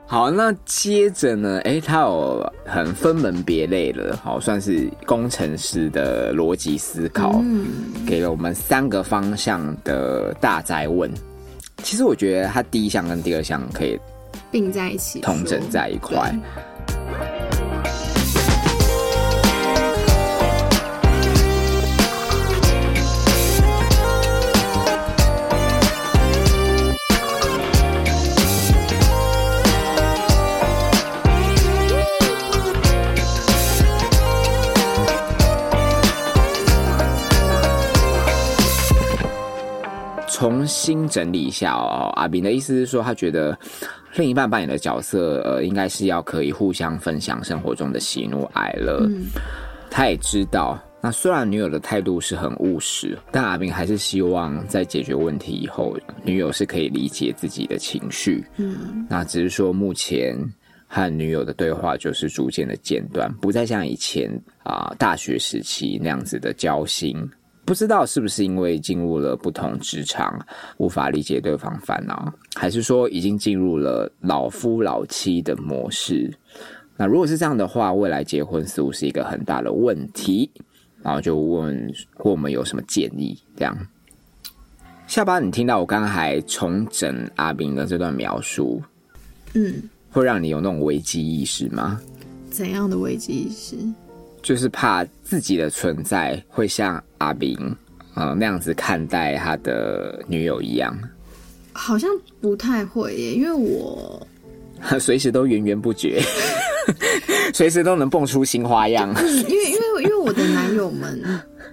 [0.07, 1.59] 好，那接着呢？
[1.65, 7.67] 诶，他有很分门别类的，好，算是工程师的逻辑思考，嗯，
[8.07, 11.11] 给了我们三个方向的大灾问。
[11.85, 14.01] 其实我觉得他第一项跟第二项可以
[14.51, 16.35] 并在一起说，统整在一块
[40.65, 42.11] 重新整理一下哦。
[42.17, 43.57] 阿炳的意思是说，他觉得
[44.17, 49.07] 另一半扮演的角色，呃，应该是要可以互相分享生活中的喜怒哀乐。
[49.11, 49.27] 嗯
[49.91, 58.45] 他也知道，那虽然女友的态度是很务实，但阿炳还是希望在解决问题以后，女友是可以理解自己的情绪。
[58.57, 60.37] 嗯那只是说，目前
[60.89, 64.29] 和女友的对话就是逐渐的间断，不再像以前
[64.65, 67.17] 啊、大学时期那样子的交心。
[67.65, 70.39] 不知道是不是因为进入了不同职场，
[70.77, 76.33] 无法理解对方烦恼，还是说已经进入了老夫老妻的模式？
[76.97, 80.51] 那如果是这样的话，未来结婚似乎是一个很大的问题。
[81.03, 83.39] 然后就问问我们有什么建议？
[83.57, 83.77] 这样，
[85.07, 88.83] 下巴，你听到我刚刚还重整阿炳的这段描述，
[89.53, 92.01] 嗯，会让你有那种危机意识吗？
[92.51, 93.77] 怎样的危机意识？
[94.45, 97.57] 就是怕自己的存在会像阿炳
[98.15, 100.95] 呃那样子看待他的女友一样，
[101.73, 102.11] 好像
[102.43, 104.25] 不太会耶，因为我
[105.01, 106.21] 随时都源源不绝，
[107.55, 109.09] 随时都能蹦出新花样。
[109.09, 111.23] 因为因为因为我的男友们，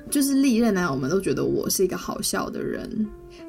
[0.09, 2.89] 就是历任男友们都觉得我是一个好笑的人，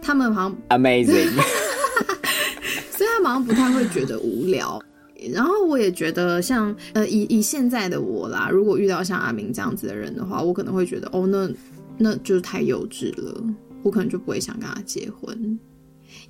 [0.03, 1.31] 他们好像 Amazing，
[2.91, 4.83] 所以他们好像不太会觉得无聊。
[5.31, 11.51] 然后我也觉得像，呃，以以现在的我啦，如果遇到像阿明这样子的人的话，我可能会觉得，哦，那
[11.99, 13.45] 那就是太幼稚了，
[13.83, 15.59] 我可能就不会想跟他结婚，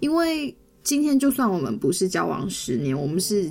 [0.01, 3.51] 因为今天就算我们不是交往十年，我们是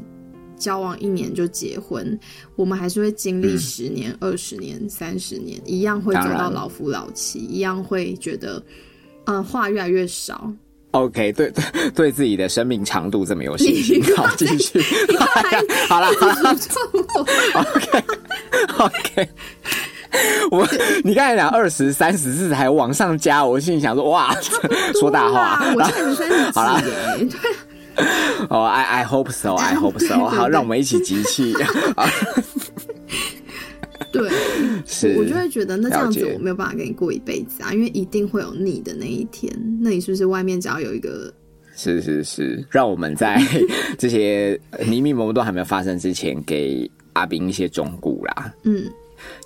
[0.58, 2.20] 交往一年就结婚，
[2.56, 8.62] 我们还是会经历十年、二十、年、三十年，一样会走到老夫老妻，一样会觉得，
[9.26, 10.54] 呃，话越来越少，
[10.92, 11.64] OK，对对，
[11.96, 14.82] 对自己的生命长度这么有信心，好，继续。
[15.88, 17.62] 好了好了诅咒我。
[17.62, 18.04] ，OK
[18.78, 19.30] OK。
[20.52, 20.68] 我
[21.06, 24.36] 你刚才讲二十三十四还往上加，我心里想说哇，
[25.00, 25.64] 说大话。
[25.74, 26.82] 我现在才三十好啦
[28.50, 30.28] 哦，I I hope so, I hope so。
[30.28, 31.56] 好，让我们一起集气。
[34.12, 34.30] 对，
[34.86, 39.52] 是，我就会觉得那这样子我没有办法跟你过一辈子啊，因为一定会有腻的那一天。
[39.80, 41.34] 那你是不是外面只要有一个
[41.76, 43.42] 是是是，让我们在
[43.98, 48.54] 这些迷迷蒙蒙都还没有发生之前，给阿斌一些忠告啦。
[48.64, 48.84] 嗯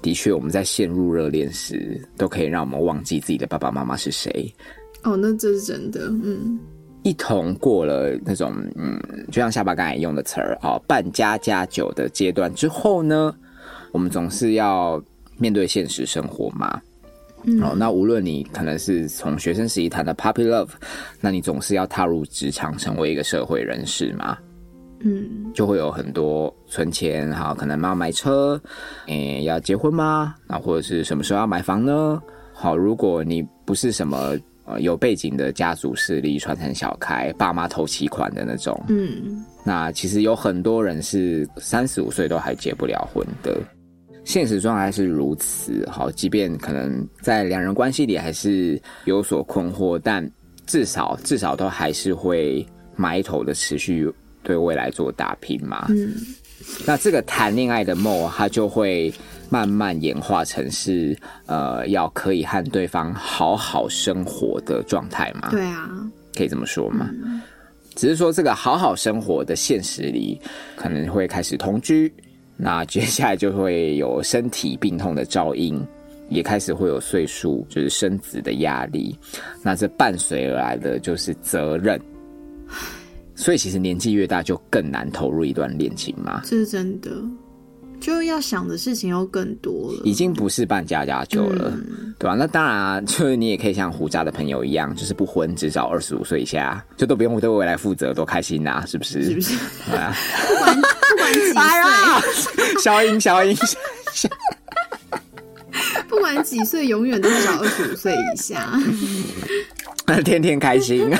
[0.01, 4.53] 的确，我们在陷入热恋时，都可以让我们忘记自己的爸爸妈妈是谁，
[5.03, 6.57] 哦，那这是真的，嗯
[7.03, 13.35] 一同过了那种嗯，就像下巴刚才用的词儿啊，半加加酒的阶段之后呢，
[13.95, 15.01] 我们总是要
[15.37, 16.81] 面对现实生活嘛。
[17.45, 20.67] 嗯哦，那无论你可能是从学生时期谈的 puppy love，
[21.21, 24.37] 那你总是要踏入职场，成为一个社会人士嘛，
[24.99, 28.61] 嗯就会有很多存钱，好，可能要买车，
[29.07, 30.35] 诶、要结婚吗？
[30.45, 32.21] 那或者是什么时候要买房呢？
[32.51, 43.61] 好，如果你不是什么呃有背景的家族势力传承小开，爸妈投期款的那种，嗯那其实有很多人是三十五岁都还结不了婚的。
[44.25, 50.29] 现实状态是如此，好，即便可能在两人关系里还是有所困惑，但
[50.65, 54.11] 至少至少都还是会埋头的持续
[54.43, 55.85] 对未来做打拼嘛。
[55.89, 56.13] 嗯
[56.87, 59.13] 那这个谈恋爱的梦，它就会
[59.49, 65.49] 慢慢演化成是呃，要可以和对方好好生活的状态嘛。
[65.51, 65.87] 对啊，
[66.33, 67.11] 可以这么说嘛？
[67.95, 70.41] 只是说这个好好生活的现实里，
[70.75, 72.11] 可能会开始同居，
[72.57, 75.81] 那接下来就会有身体病痛的噪音，
[76.29, 79.17] 也开始会有岁数就是生子的压力，
[79.61, 81.99] 那这伴随而来的就是责任。
[83.35, 86.41] 所以其实年纪越大，就更难投入一段恋情嘛。
[86.45, 87.11] 这是真的，
[87.99, 90.01] 就要想的事情又更多了。
[90.05, 91.77] 已经不是办家家酒了，
[92.17, 99.21] 对吧、那当然啊， 就是你也可以像胡渣的朋友一样，就是不婚，至少二十五岁以下，就都不用对未来负责，多开心呐、是不是？
[99.23, 99.53] 是不是？
[99.93, 100.15] 啊，
[100.47, 100.81] 不管不
[101.25, 101.61] 管几岁，
[102.81, 103.57] 消音消音，
[106.07, 108.79] 不管几岁，永远都是找二十五岁以下。
[110.23, 111.09] 天天开心。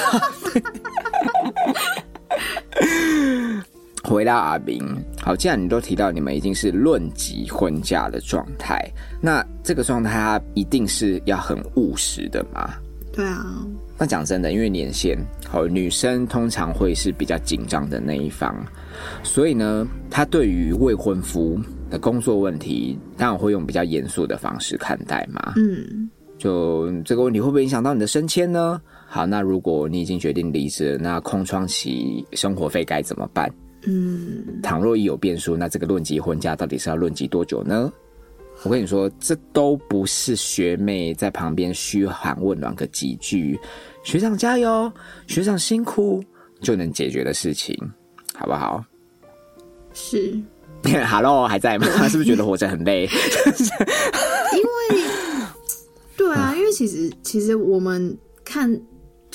[4.03, 8.79] 回到阿明，好，既然你都提到你们已经是论及婚嫁的状态，
[9.19, 12.75] 那这个状态它一定是要很务实的嘛？
[13.11, 13.43] 对啊，
[13.97, 18.53] 那讲真的，因为年限，好，女生通常会是比较紧张的那一方，
[19.23, 25.53] 所以呢，她对于未婚夫的工作问题，当然会用比较严肃的方式看待嘛。
[25.55, 28.81] 嗯就这个问题会不会影响到你的升迁呢？
[29.07, 33.49] 好，那如果你已经决定离职，那空窗期生活费该怎么办？
[33.87, 37.89] 嗯，倘若一有变数，那这个论及婚嫁到底是要论及多久呢？
[38.63, 43.59] 我跟你说，这都不是学妹在旁边嘘寒问暖个几句，
[44.03, 44.91] 学长加油，
[45.27, 46.23] 学长辛苦
[46.61, 47.77] 就能解决的事情，
[48.33, 48.83] 好不好
[49.93, 50.39] 是？
[50.83, 51.87] Hello，还在吗？
[52.09, 53.03] 是不是觉得活着很累？
[54.53, 55.01] 因为
[56.17, 58.81] 对啊，因为其实其实我们看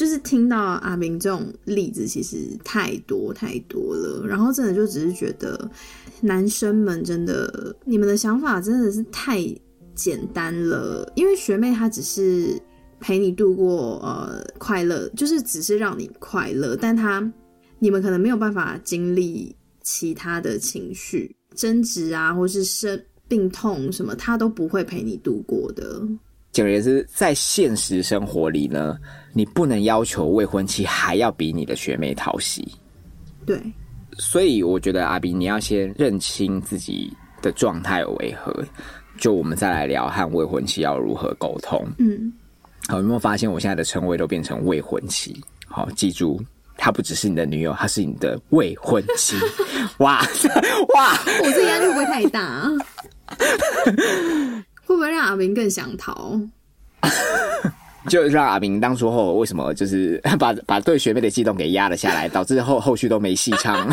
[0.00, 5.70] 就是听到阿明这种例子，其实太多太多了，然后真的就只是觉得
[6.22, 9.44] 男生们真的你们的想法真的是太
[9.94, 12.58] 简单了，因为学妹她只是
[12.98, 17.30] 陪你度过呃快乐，就是只是让你快乐，但她
[17.78, 26.00] 你们可能没有办法经历其他的情绪争执啊，或是生病痛什么，她都不会陪你度过的。
[26.52, 28.96] 简而言之，在现实生活里呢，
[29.32, 32.74] 你不能要求未婚妻还要比你的学妹讨喜。
[33.46, 33.60] 对，
[34.18, 38.52] 所以我觉得阿斌，你要先认清自己的状态为何，
[39.16, 41.86] 就我们再来聊和未婚妻要如何沟通。
[41.98, 42.32] 嗯，
[42.88, 45.40] 好，有没有发现我现在的称谓都变成未婚妻？
[45.66, 46.42] 好，记住，
[46.76, 49.36] 她不只是你的女友，她是你的未婚妻。
[49.98, 50.20] 哇
[50.94, 51.18] 哇！
[51.42, 52.70] 我这压力会不会太大、啊？
[54.90, 56.36] 会不会让阿明更想逃？
[58.08, 63.88] 就让阿明当初后为什么就是 把把对学妹的悸动给压了下来，导致后后续都没戏唱。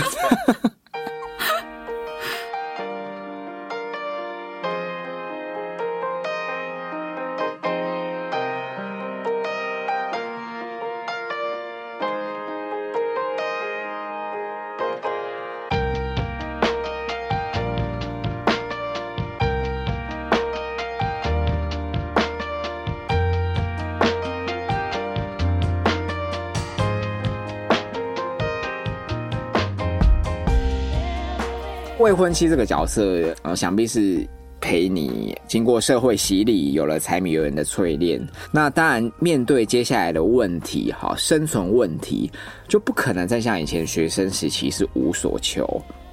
[32.08, 34.26] 未婚妻这个角色，呃，想必是
[34.62, 38.26] 陪你经过社会洗礼，有了柴米油盐的淬炼。
[38.50, 42.32] 那当然，面对接下来的问题，哈，生存问题，
[42.66, 45.66] 就不可能再像以前学生时期是无所求。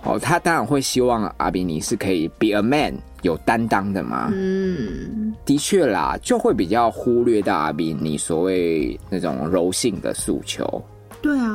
[0.03, 2.93] 哦，他当然会希望阿比尼是可以 be a man，
[3.23, 4.33] 有担当的嘛。
[4.35, 10.85] 嗯，的确啦，就会比较忽略到阿比尼所谓那种柔性的诉求。
[11.23, 11.54] 对啊，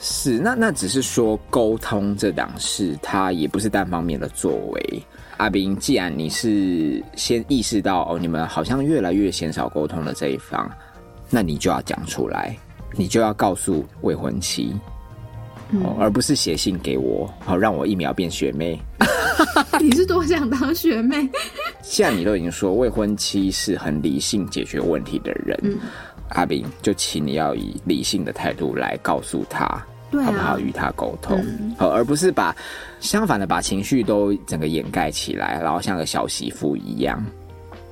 [0.00, 5.02] 是，那那只是说沟通这档事，它也不是单方面的作为。
[5.38, 10.70] 阿斌，既然你是先意识到哦，你们好像越来越鲜少沟通的这一方，
[11.30, 12.56] 那你就要讲出来，
[12.96, 14.74] 你就要告诉未婚妻，
[15.82, 18.80] 哦，而不是写信给我，好、让我一秒变学妹。
[19.80, 21.28] 你是多想当学妹？
[21.82, 25.78] 既然你都已经说未婚妻是很理性解决问题的人，嗯
[26.30, 29.66] 阿炳就请你要以理性的态度来告诉他，
[30.10, 32.54] 对啊好不好？，与他沟通，嗯呃而不是把
[33.00, 37.24] 相反的把情绪都整个掩盖起来，然后像个小媳妇一样。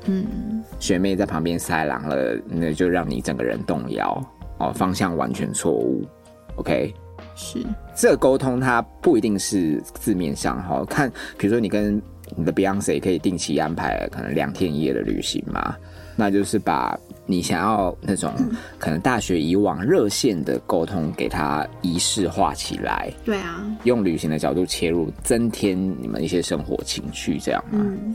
[0.09, 4.25] 嗯，学妹在旁边塞狼了，那就让你整个人动摇
[4.59, 6.07] 哦，方向完全错误。
[6.55, 6.95] OK，
[7.35, 7.59] 是，
[7.95, 12.01] 这个沟通它不一定是字面上哈，看比如说你跟
[12.37, 15.75] 你的 Beyonce 可以定期安排可能两天一夜的旅行嘛，
[16.15, 16.97] 那就是把
[17.27, 18.33] 你想要那种
[18.79, 27.81] 可能大学以往热线的沟通给它仪式化起来，对啊，用旅行的角度切入，增添你们一些生活情趣，这样嘛。
[27.83, 28.15] 嗯，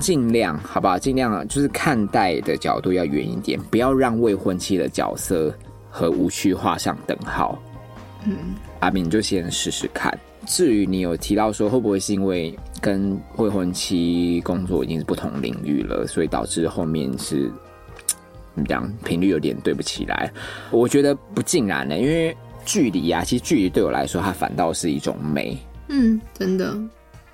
[0.00, 0.98] 尽量好不好？
[0.98, 5.54] 尽量就是看待的角度要远一点，不要让未婚妻的角色
[5.88, 7.56] 和无趣画上等号。
[8.24, 8.36] 嗯，
[8.80, 10.12] 阿明，你就先试试看。
[10.46, 17.52] 至于你有提到说会不会是因为跟未婚妻工作已经是不同领域了，所以导致后面是
[18.60, 20.30] 怎么讲频率有点对不起来？
[20.70, 22.36] 我觉得不尽然呢，因为
[22.66, 25.56] 距离啊，其实距离对我来说，它反倒是一种美。
[25.88, 26.76] 嗯，真的，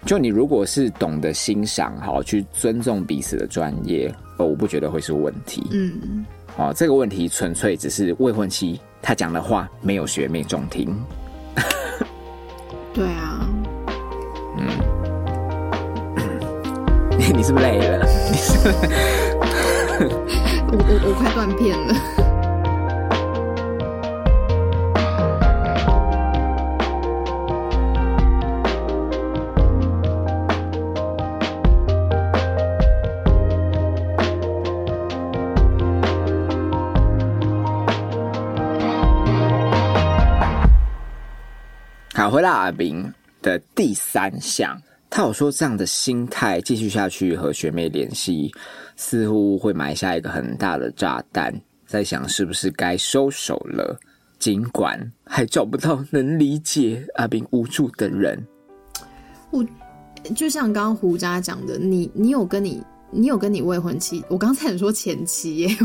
[0.04, 4.08] 就你如果是懂得欣赏，好去尊重彼此的专业，
[4.38, 5.66] 哦，我不觉得会是问题。
[5.72, 6.24] 嗯，
[6.56, 10.96] 哦，这个问题纯粹只是未婚妻她讲的话没有学妹中听。
[12.94, 13.46] 对啊，
[14.56, 14.68] 嗯
[17.36, 18.06] 你是不是累了？
[18.30, 18.74] 你是不是
[20.68, 21.94] 我我我快断片了。
[42.14, 43.12] 好，回到阿斌
[43.42, 48.52] 的第三项，他有说这样的心态继续下去和学妹联系，
[48.96, 51.54] 似乎会埋下一个很大的炸弹，
[51.86, 53.98] 在想是不是该收手了。
[54.38, 58.38] 尽管还找不到能理解阿斌无助的人，
[59.50, 59.64] 我
[60.34, 65.76] 就像刚刚胡渣讲的，你你有跟你你有跟你未婚妻，我刚才很说前妻耶，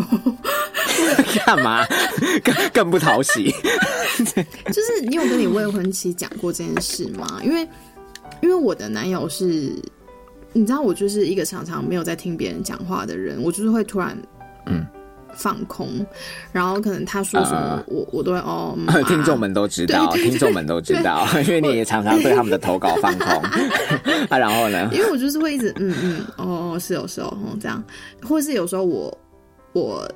[1.45, 1.85] 干嘛？
[2.43, 3.49] 更更不讨喜。
[4.67, 7.39] 就是你有跟你未婚妻讲过这件事吗？
[7.45, 7.65] 因为
[8.41, 9.71] 因为我的男友是，
[10.53, 14.17] 你知道我就是一个常常没有在听别人讲话的人，我就是会突然
[14.65, 14.85] 嗯
[15.33, 16.05] 放空，
[16.51, 18.77] 然后可能他说什么，啊我我都会哦，
[19.07, 23.27] 听众们都知道，听众们都知道，因为你也常常对他们的投稿放空。
[24.29, 24.89] 啊，然后呢？
[24.91, 27.81] 因为我就是会一直嗯嗯哦是哦是哦哦这样，
[28.21, 29.17] 或是有时候我
[29.73, 30.11] 我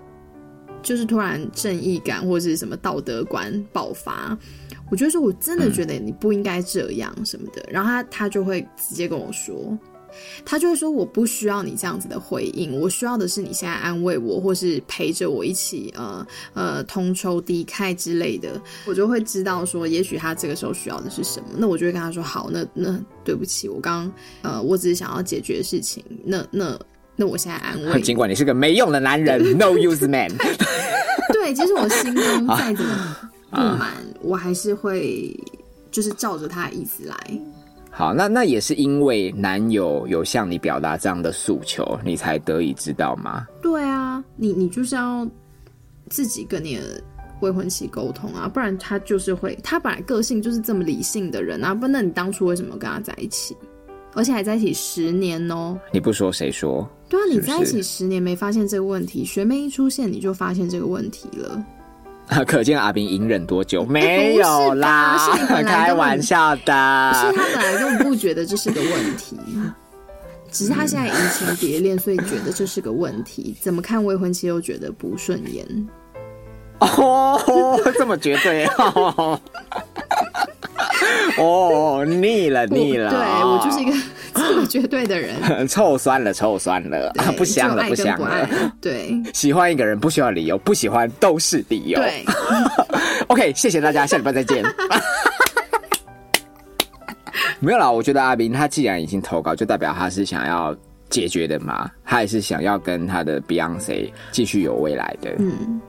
[0.83, 4.37] 就是突然正义感或者是什么道德观爆发，
[4.89, 9.77] 我就说我真的觉得你不应该这样什么的，然后他他就会直接跟我说。
[10.45, 21.49] 他就会说：“我不需要你这样子的回应，我需要的是你现在安慰我，或是陪着我一起呃呃同仇敌忾之类的。”我就会知道说，也许他这个时候需要的是什么。
[21.57, 24.09] 那我就会跟他说：“好，那那对不起，我刚
[24.41, 26.79] 呃我只是想要解决事情，那那
[27.17, 28.01] 那我现在安慰你。
[28.01, 30.31] 尽管你是个没用的男人，no use man。
[31.33, 33.17] 对，其实我心中再怎么
[33.55, 33.91] 不满，
[34.21, 35.35] 我还是会
[35.89, 37.15] 就是照着他的意思来。
[37.89, 43.47] 好，那那也是因为男友有向你表达这样的诉求，你才得以知道吗？
[43.61, 45.25] 对啊，你你就是要
[46.09, 47.01] 自己跟你的
[47.39, 53.55] 未婚妻沟通啊，不然他就是会，他本来个性就是这么理性的人啊，不然那你当初为什么跟他在一起？
[54.13, 55.77] 而且还在一起十年哦。
[55.91, 56.85] 你不说谁说？
[57.07, 61.65] 对啊，你在一起十年没发现这个问题，学妹一出现你就发现这个问题了。
[62.47, 63.85] 可见阿斌隐忍多久？
[63.85, 67.33] 没有啦开玩笑的是的。
[67.35, 69.37] 他本来就不觉得这是个问题，
[70.51, 73.55] 只是他现在移情别恋，所以觉得这是个问题。
[73.61, 75.65] 怎么看未婚妻都觉得不顺眼。
[76.79, 79.39] 哦，这么绝对哦。
[81.37, 83.91] 哦，腻了腻了，对我就是一个
[84.35, 85.35] 这么绝对的人，
[85.67, 88.47] 臭酸了，臭酸了，对 不香了，不香了。。
[88.81, 91.99] 对 喜欢一个人不需要理由，不喜欢都是理由。
[91.99, 92.23] 对
[93.27, 94.63] ，OK，谢谢大家，下礼拜再见。
[97.59, 100.75] 没有啦，我觉得阿斌他既然已经投稿，就代表他是想要
[101.09, 105.33] 解决的嘛，他也是想要跟他的 Beyonce 继续有未来的。
[105.39, 105.79] 嗯，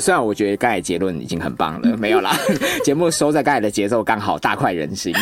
[0.00, 2.36] 虽然我觉得刚才结论已经很棒了，没有啦，
[2.84, 5.14] 节目收在刚才的节奏刚好，大快人心。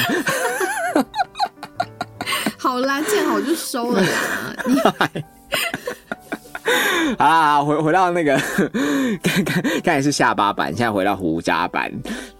[2.74, 4.56] 好啦，见好就收了啦。
[4.66, 4.92] 你好
[7.24, 8.36] 啦，回回到那个
[9.22, 11.88] 刚刚刚才是下巴版，现在回到胡渣版。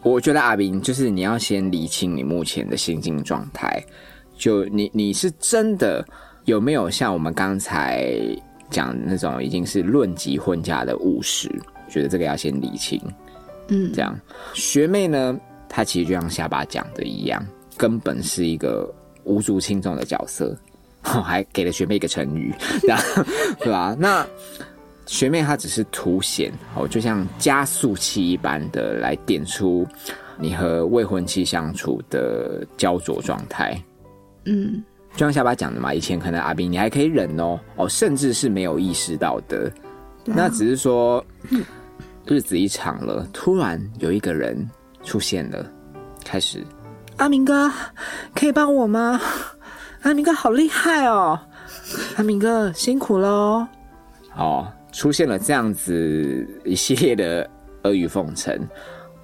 [0.02, 3.80] 我觉得阿斌就是你要先理清你目前的心境状态，
[4.36, 6.04] 就你你是真的
[6.46, 8.12] 有没有像我们刚才
[8.70, 11.48] 讲那种已经是论及婚嫁的务实？
[11.88, 13.00] 觉得这个要先理清。
[13.68, 14.18] 嗯，这样，
[14.52, 17.40] 学妹呢，她其实就像下巴讲的一样，
[17.76, 18.92] 根本是一个
[19.24, 20.56] 无足轻重的角色，
[21.02, 22.54] 还给了学妹一个成语，
[22.86, 23.22] 然后
[23.60, 23.96] 对吧？
[23.98, 24.26] 那
[25.06, 29.86] 学妹她只是凸显哦，就像加速器一般的来点出
[30.38, 33.80] 你和未婚妻相处的焦灼状态。
[34.44, 39.68] 嗯，就像下巴讲的嘛，以前可能阿斌你还可以忍哦，哦，甚至是没有意识到的，
[40.26, 41.24] 啊那只是说。
[42.26, 44.66] 日子一长了，突然有一个人
[45.02, 45.70] 出现了，
[46.24, 46.64] 开始，
[47.16, 47.70] 阿明哥，
[48.34, 49.20] 可以帮我吗？
[50.02, 51.38] 阿明哥好厉害哦，
[52.16, 53.66] 阿明哥辛苦喽。
[54.36, 57.48] 哦，出现了这样子一系列的
[57.82, 58.54] 阿谀奉承，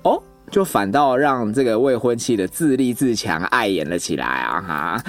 [0.04, 4.60] 哦，就反倒让这个未婚妻的自立自强碍眼了起来啊！
[4.62, 5.04] 哈，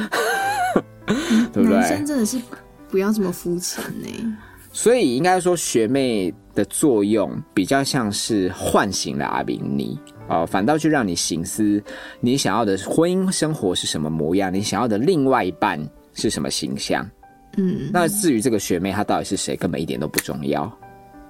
[1.54, 2.06] 对不对男生？
[2.06, 2.42] 真的是
[2.90, 4.38] 不要这么肤浅呢。
[4.74, 11.82] 所以应该说学妹的作用比较像是唤醒了阿明你哦，反倒去让你醒思
[12.20, 15.80] 你想要的婚姻生活是什么模样，你想要的另外一半
[16.14, 17.10] 是什么形象。
[17.58, 20.64] 嗯，那至于这个学妹她到底是谁，根本一点都不重要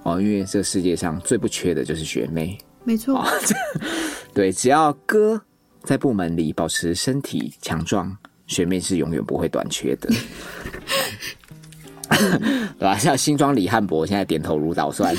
[0.04, 2.56] 哦，因为这个世界上最不缺的就是学妹。
[2.84, 3.24] 没错，
[4.34, 5.40] 对，只要哥
[5.82, 8.16] 在部门里保持身体强壮，
[8.46, 10.08] 学妹是永远不会短缺的。
[12.78, 12.96] 对吧？
[12.98, 15.14] 像新庄李汉博现在点头如捣蒜，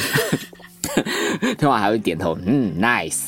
[1.58, 3.24] 听完还会点头，嗯，nice。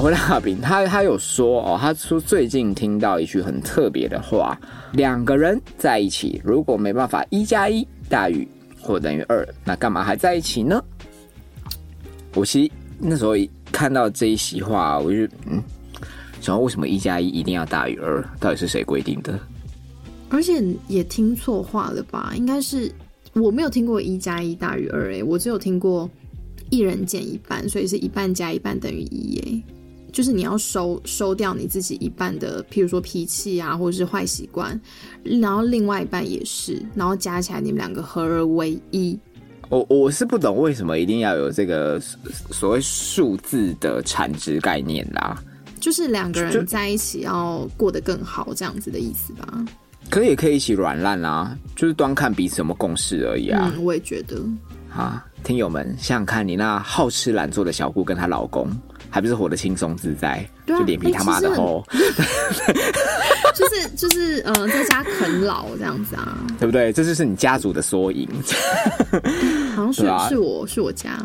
[0.00, 4.58] 回到阿炳，他他有说哦，他说最近听到一句很特别的话：
[4.92, 8.46] 两个人在一起，如果没办法一加一大于
[8.80, 10.82] 或等于二，那干嘛还在一起呢？
[12.34, 15.62] 我其实那时候一看到这一席话，我就嗯，
[16.40, 18.22] 想说为什么一加一一定要大于二？
[18.38, 19.38] 到底是谁规定的？
[20.28, 22.32] 而且也听错话了吧？
[22.36, 22.92] 应该是
[23.32, 26.08] 我没有听过一加一大于二，哎，我只有听过
[26.70, 29.62] 一人减一半，所以是一半加一半等于一，哎，
[30.18, 34.76] 就是你要收收掉你自己一半的，譬如说脾气啊，或者是坏习惯，
[35.22, 39.16] 然后另外一半也是，然后加起来你们两个合而为一。
[39.68, 42.18] 我我是不懂为什么一定要有这个所
[42.50, 45.40] 所谓数字的产值概念啦。
[45.78, 49.64] 就是两个人在一起要过得更好，这样子的意思吧？
[50.10, 53.72] 可也可以一起软烂啊，就是端看彼此有没有共识而已啊。
[53.72, 54.42] 嗯，我也觉得。
[54.92, 58.68] 啊，听友们，想想看你那好吃懒做的小姑跟她老公，
[59.10, 61.84] 还不是活得轻松自在，对啊就脸皮他妈的厚，
[63.54, 66.92] 就是就是嗯，在家啃老这样子啊，对不对？
[66.92, 68.28] 这就是你家族的缩影。
[69.74, 71.18] 好像是、啊是我是我家，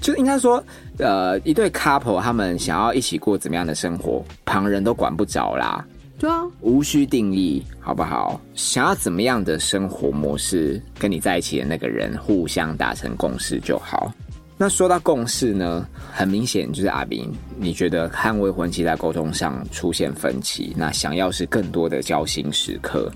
[0.00, 0.62] 就应该说，
[0.98, 5.84] 呃，一对 couple 他们想要一起过怎么样的生活，旁人都管不着啦。
[6.16, 8.40] 对啊，无需定义，好不好？
[8.54, 14.12] 想要怎么样的生活模式，跟你在一起的那个人互相达成共识就好。
[14.56, 17.28] 那说到共识呢，很明显就是阿斌，
[17.58, 23.10] 你觉得和未婚妻在沟通上出现分歧，那想要是更多的交心时刻，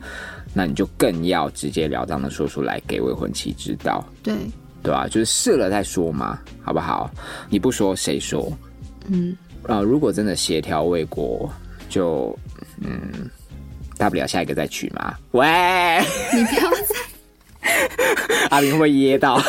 [0.53, 4.35] 那你就更要直截了当的说出来给未婚妻知道，对，
[4.83, 5.07] 对吧？
[5.07, 7.09] 就是试了再说嘛，好不好？
[7.49, 8.53] 你不说谁说？
[9.07, 11.49] 嗯，啊、如果真的协调未果，
[11.89, 12.37] 就
[12.81, 13.31] 嗯，
[13.97, 15.15] 大不了下一个再娶嘛。
[15.31, 15.47] 喂，
[16.35, 19.41] 你不要再， 阿明会不会噎到？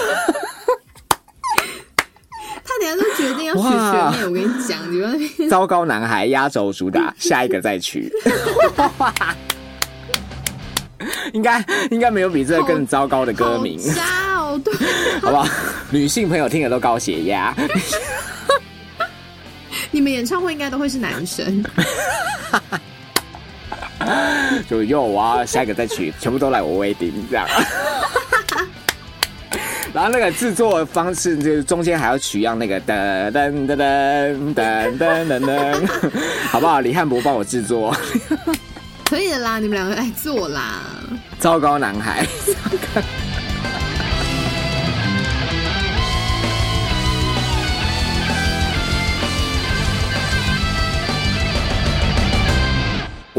[2.97, 8.11] 都决定要娶哇学妹，我跟你讲，你们糟糕男孩压轴主打，下一个再娶。
[11.33, 14.73] 应该应该没有比这个更糟糕的歌名，好渣哦，对，
[15.21, 15.47] 好不好？
[15.89, 17.55] 女性朋友听了都高血压。
[19.91, 21.63] 你们演唱会应该都会是男生，
[24.69, 27.47] 就又我要下一个再娶，全部都来我威丁这样。
[29.99, 35.89] 然后那个制作方式，就是中间还要取样那个噔噔噔噔噔噔噔噔，
[36.47, 36.79] 好不好？
[36.79, 37.93] 李汉博帮我制作，
[39.09, 40.79] 可以的啦，你们两个来做啦。
[41.37, 42.25] 糟糕男孩。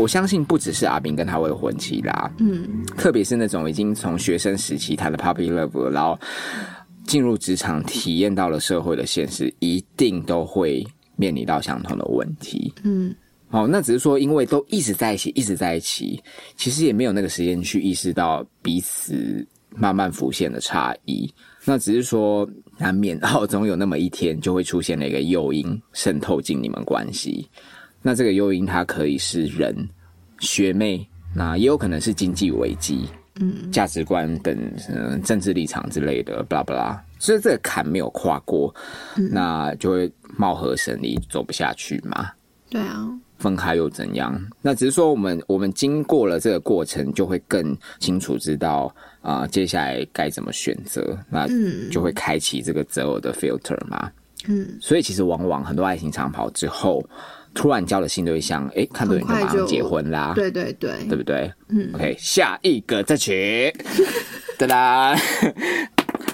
[0.00, 6.18] 我相信不只是阿斌跟他未婚妻啦，嗯，特别是那种已经从学生时期他的 puppy love，然后
[7.04, 10.86] 进入职场体验到了社会的现实，一定都会
[11.16, 12.72] 面临到相同的问题。
[12.82, 13.14] 嗯，
[13.50, 16.22] 哦，那只是说，因为都一直在一起，一直在一起，
[16.56, 21.30] 其实也没有那个时间去意识到彼此慢慢浮现的差异。
[21.64, 22.48] 那只是说，
[22.78, 27.46] 难免 哦，总有那么一天就会出现了一个诱因渗透进你们关系。
[28.02, 29.74] 那这个诱因它可以是人、
[30.40, 33.08] 学妹，那也有可能是经济危机、
[33.40, 34.56] 嗯，价值观等
[34.88, 37.04] 嗯政治立场之类的，巴拉巴拉。
[37.18, 38.74] 所以这个坎没有跨过，
[39.30, 42.30] 那就会貌合神离，走不下去嘛。
[42.70, 44.40] 对啊，分开又怎样？
[44.62, 48.86] 那只是说我们我们经过了这个过程，就会更清楚知道
[49.20, 54.10] 啊、呃接下来该怎么选择，那嗯就会开启这个择偶的 filter 嘛。
[54.48, 57.04] 嗯，所以其实往往很多爱情长跑之后，
[57.54, 61.52] 突然交了新对象，哎，看对眼就马上结婚啦，对对对，对不对？
[61.68, 63.72] 嗯，OK，下一个这曲，
[64.58, 65.14] 哒哒，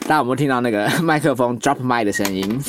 [0.03, 2.61] 大家有没有听到那个麦克风 drop mic 的声音？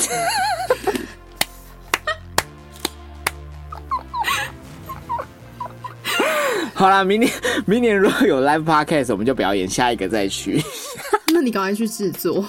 [6.74, 7.30] 好啦，明年
[7.66, 10.62] 明年如果有 live podcast，我们就表演下一个再去，
[11.34, 12.44] 那你赶快去制作。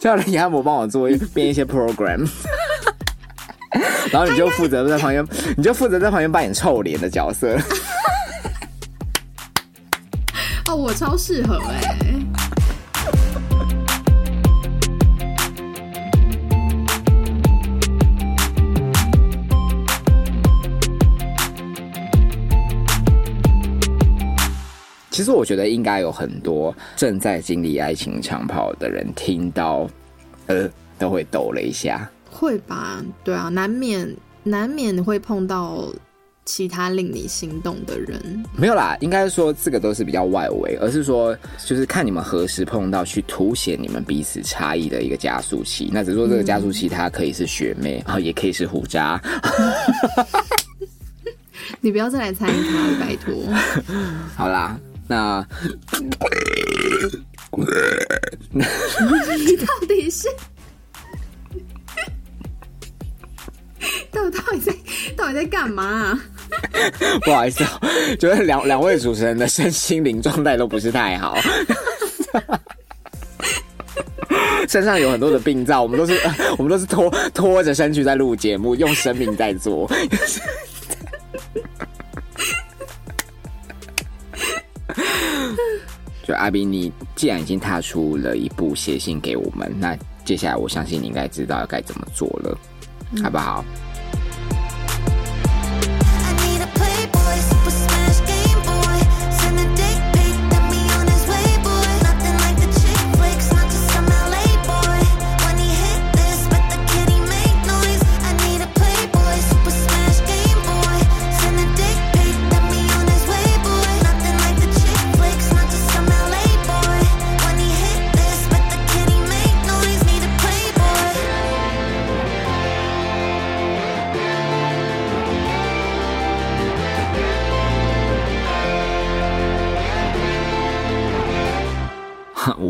[0.00, 2.26] 叫林亚博帮我做一编一些 program，
[4.12, 7.56] 然后你就负责在旁边，你就负责在旁边扮演臭脸的角色。
[10.68, 11.96] 哦，我超适合哎、
[25.10, 29.86] 其实我觉得应该有很多正在经历爱情长跑的人听到，
[30.46, 30.66] 呃，
[30.98, 32.10] 都会抖了一下。
[32.32, 33.04] 会吧？
[33.22, 35.92] 对啊，难免难免会碰到
[36.44, 38.44] 其他令你心动的人。
[38.56, 45.88] 没有啦，应该说这个都是比较外围，而是说就是看你们何时碰到，去凸显你们彼此差异的一个加速器。
[45.92, 49.22] 那只是说这个加速器它可以是学妹，然后也可以是胡渣。
[51.80, 53.34] 你不要再来参与他了，拜托。
[54.34, 55.46] 好啦，那
[59.38, 60.26] 你到底是？
[64.12, 64.72] 到到底在
[65.16, 66.20] 到底在干嘛、啊？
[67.24, 67.80] 不好意思、哦，
[68.20, 71.36] 觉得两两位主持人的身心灵状态都不是太好。
[74.68, 76.18] 身上有很多的病灶，我们都是
[76.56, 79.90] 我们都是拖拖着身躯在录节目，用生命在做。
[86.24, 92.56] 就阿斌，你既然已经踏出了一步，写信给我们，那接下来我相信你应该知道该怎么做了，
[93.22, 93.64] 好不好？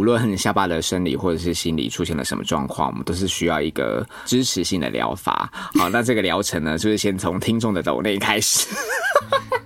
[0.03, 5.49] 无论下巴的生理或者是心理出现了什么状况，我们都是需要一个支持性的疗法。
[5.79, 8.67] 好，那这个疗程呢，就是先从听众的抖内开始。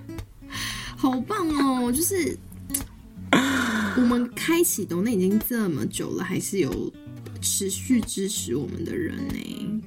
[0.95, 1.91] 好棒哦！
[1.91, 2.37] 就是
[3.97, 6.93] 我们开启抖内已经这么久了，还是有
[7.41, 9.81] 持续支持我们的人呢。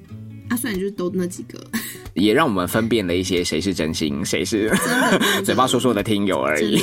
[0.48, 1.64] 啊，虽然就是都那几个，
[2.14, 4.68] 也让我们分辨了一些谁是真心，谁是
[5.46, 6.82] 嘴巴说说的听友而已。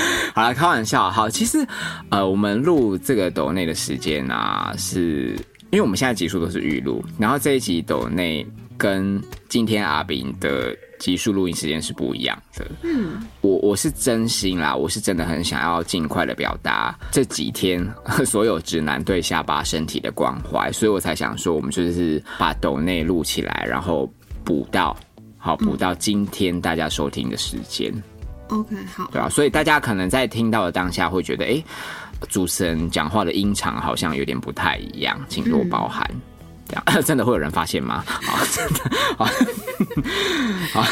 [0.34, 1.10] 好了，开玩笑。
[1.10, 1.66] 好，其实
[2.08, 5.36] 呃，我们录这个抖内的时间啊，是
[5.70, 8.46] 因为我们现在集数都是预录，然后这一集抖内
[8.76, 12.66] 跟今天阿炳的集数录音时间是不一样的。
[12.82, 17.86] 嗯，我我是真心啦，我是真的很想要尽快的表达这几天
[18.24, 24.10] 所有直男对下巴身体的关怀，所以我才想说，我们就是把抖内录起来，然后
[24.44, 24.96] 补到
[25.36, 27.92] 好补到今天大家收听的时间。
[28.50, 31.64] OK，好，对啊，所以大家可能在听到的当下会觉得，哎、
[32.28, 36.08] 主持人讲话的音场好像有点不太一样，请多包涵。
[36.68, 38.04] 这样 真的会有人发现吗？
[38.06, 38.80] 好，真的
[40.72, 40.84] 好，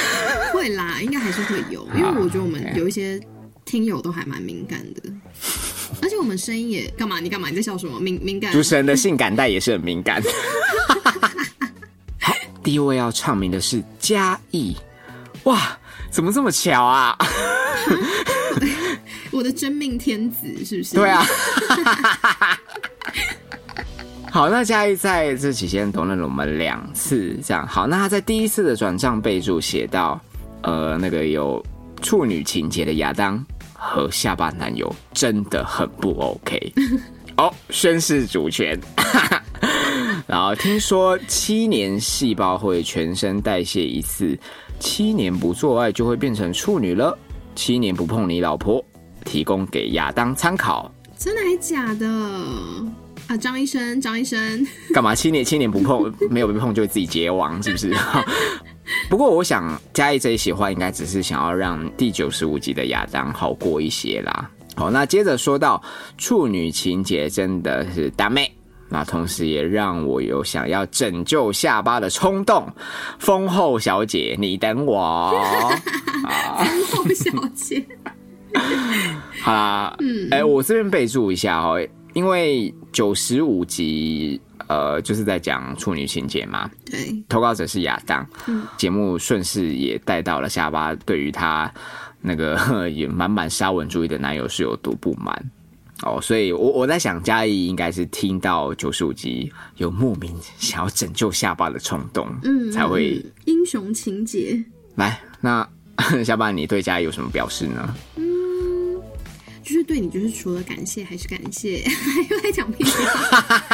[0.52, 3.20] 会啦，应该还是会有，因为我觉得我们有一些
[3.64, 5.02] 听友都还蛮敏感的，
[6.02, 7.20] 而且我们声音也干嘛？
[7.20, 7.48] 你干嘛？
[7.48, 8.00] 你在笑什么？
[8.00, 8.52] 敏敏感？
[8.52, 10.20] 主持人的性感带也是很敏感。
[12.20, 12.34] 好，
[12.64, 14.76] 第一位要唱名的是嘉义，
[15.44, 15.78] 哇，
[16.10, 17.16] 怎么这么巧啊？
[19.30, 20.96] 我的真命天子是不是？
[20.96, 21.24] 对啊。
[24.30, 27.86] 好，那嘉义在这期间抖了我们两次，这样好。
[27.86, 30.20] 那他在第一次的转账备注写到，
[30.62, 31.64] 呃，那个有
[32.02, 33.42] 处女情节的亚当
[33.72, 36.72] 和下巴男友真的很不 OK。
[37.38, 38.78] 哦，宣誓主权。
[40.26, 44.38] 然后听说七年细胞会全身代谢一次，
[44.78, 47.16] 七年不做爱就会变成处女了。
[47.54, 48.84] 七年不碰你老婆，
[49.24, 50.92] 提供给亚当参考。
[51.16, 52.06] 真的还假的？
[53.26, 57.92] 啊，张医生，张医生，干嘛七年七年不碰，没有被碰就会自己结亡，是不是？
[59.10, 64.50] 不过我想嘉义这一席话，应该只是想要让第九十五集的亚当好过一些啦。
[64.76, 65.82] 好，那接着说到
[66.16, 68.50] 处女情节，真的是大妹。
[68.88, 72.66] 那同时也让我有想要拯救下巴的冲动。
[73.18, 75.32] 丰厚小姐，你等我。
[76.88, 77.84] 丰厚小姐，
[79.42, 88.26] 好啦，嗯，哎、我这边备注一下哦，因为九十五集，呃，就是在讲处女情节嘛，对，投稿者是亚当，
[88.76, 91.72] 节目顺势也带到了下巴对于他
[92.20, 92.58] 那个
[92.90, 95.50] 也满满沙文主义的男友是有多不满
[96.02, 104.62] 哦，所以我我在想嘉义应该是听到九十五集有莫名想要拯救下巴的冲动，嗯，才会嗯英雄情节。
[104.94, 105.20] 来。
[105.40, 105.68] 那
[106.24, 107.94] 下巴你对嘉义有什么表示呢？
[109.62, 113.64] 就是对你，就是除了感谢还是感谢， 还又在讲屁话。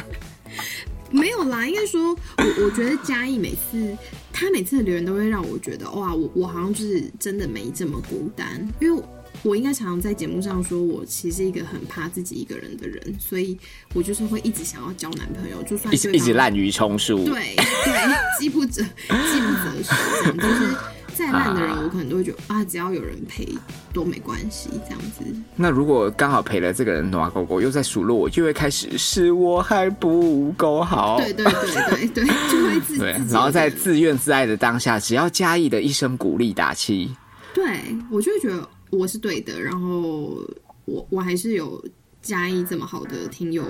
[1.10, 3.96] 没有啦，应该说，我我觉得嘉义每次
[4.32, 9.02] 他每次的留言都会让我觉得，哇，我我好像就是真的没这么孤单，因为
[9.44, 13.58] 我我应该常常在节目上说，我其实是一个很怕自己一个人的人，所以
[13.92, 20.74] 我就是会一直想要交男朋友，就算一一直滥竽充数，对对，饥不择饥不择食，就是
[21.14, 23.46] 再烂的人，我可能都会觉得啊，只要有人陪
[23.92, 25.22] 都没关系，这样子。
[25.54, 31.18] 那如果刚好陪了这个人的话，狗狗又在数落我，就会开始是我还不够好。
[31.18, 31.52] 对对对
[31.90, 37.14] 对对，就会自对自己然后在自怨自艾的当下，只要嘉义的一声鼓励打气，
[37.52, 40.46] 对我就会觉得我是对的，然后
[40.84, 41.82] 我我还是有
[42.20, 43.64] 嘉义这么好的听友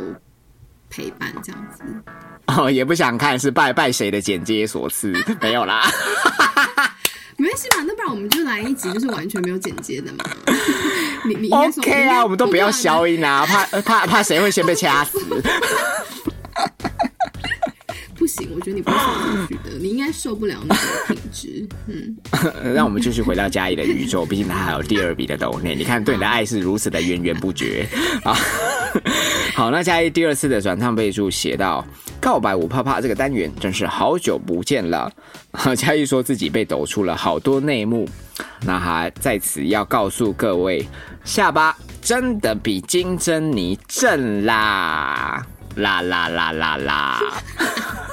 [0.90, 1.82] 陪伴，这样子。
[2.48, 5.82] 哦， 也不想看是拜拜谁的剪接所赐， 没有啦。
[7.38, 10.24] 没关系嘛，那不然我们就来一集，就是完全没有剪接的嘛。
[11.24, 15.18] 你你 OK 啊，我们都不要消音啊，怕怕怕谁会先被掐死。
[18.22, 21.66] 不行，我觉得你不会受进去的，你应该受不了那个品质。
[21.88, 22.16] 嗯，
[22.72, 25.74] 让我们继续回到嘉义的宇宙，毕竟他还有第二笔的抖内。
[25.74, 27.84] 你看，对你的爱是如此的源源不绝
[28.22, 28.32] 啊！
[29.56, 31.84] 好，那嘉义第二次的转唱备注写到
[32.22, 35.10] ：“告白我怕怕这个单元真是好久不见了。”
[35.50, 38.08] 好，嘉义说自己被抖出了好多内幕，
[38.64, 40.86] 那他在此要告诉各位，
[41.24, 45.44] 下巴真的比金针妮正啦！
[45.76, 47.20] 啦啦啦啦啦！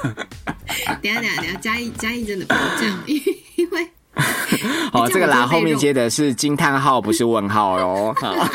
[1.02, 3.20] 等下等下等下，嘉义嘉义真的不要这样，因
[3.56, 3.88] 因为
[4.92, 8.14] 哦，这个啦，后面接的是惊叹号，不是问号哟。
[8.20, 8.34] 好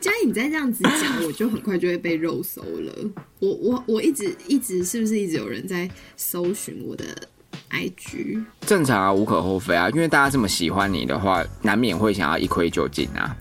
[0.00, 2.92] 嘉义你再这样子讲，我就很快就会被肉搜了。
[3.40, 7.04] 我我我一直一直是不是一直有人在搜寻我的
[7.70, 8.44] IG？
[8.60, 13.36] 正常啊，无可厚非啊，因为大家这么喜欢你的话，难免会想要一窥究竟啊。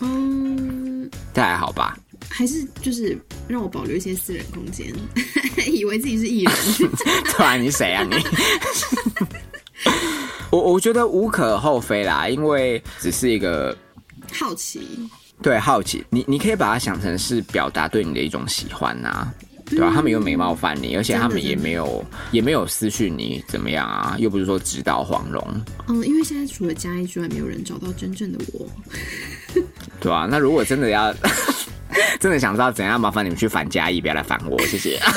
[0.00, 1.96] 嗯，这还好吧？
[2.32, 3.16] 还是就是
[3.46, 4.90] 让我保留一些私人空间，
[5.70, 6.54] 以为自己是艺人。
[7.36, 8.16] 对啊，你谁啊你？
[10.50, 13.76] 我我觉得无可厚非啦，因为只是一个
[14.32, 14.80] 好奇，
[15.42, 19.32] 对好奇，你你可以把它想成是表达对你的一种喜欢呐、
[19.66, 25.42] 对吧、他们又没冒犯你，而且他们也没有也没有私讯你怎么样啊，又不是说直捣黄龙，
[25.88, 28.66] 嗯，因为现在除了嘉一之外，没有人找到真正的我。
[30.00, 31.14] 对啊、那如果真的要
[32.20, 34.98] 真的想知道怎样，麻烦你们去反嘉义，不要来烦我，谢谢。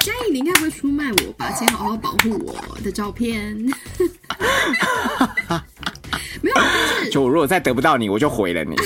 [0.00, 1.50] 嘉义，你应该不会出卖我吧？
[1.52, 3.56] 请好好保护我的照片。
[6.40, 8.76] 没有，但是就我如果再得不到你，我就毁了你。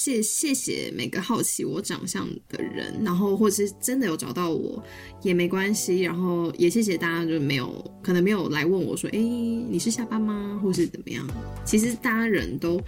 [0.00, 4.82] 就是谢谢谢每个好奇我长相的人，然后或者是真的有找到我
[5.20, 11.26] 也没关系，然后也谢谢大家，就是没有可能没有来问我说，哎、你是下班吗，或是怎么样？
[11.66, 12.80] 其实大家人都，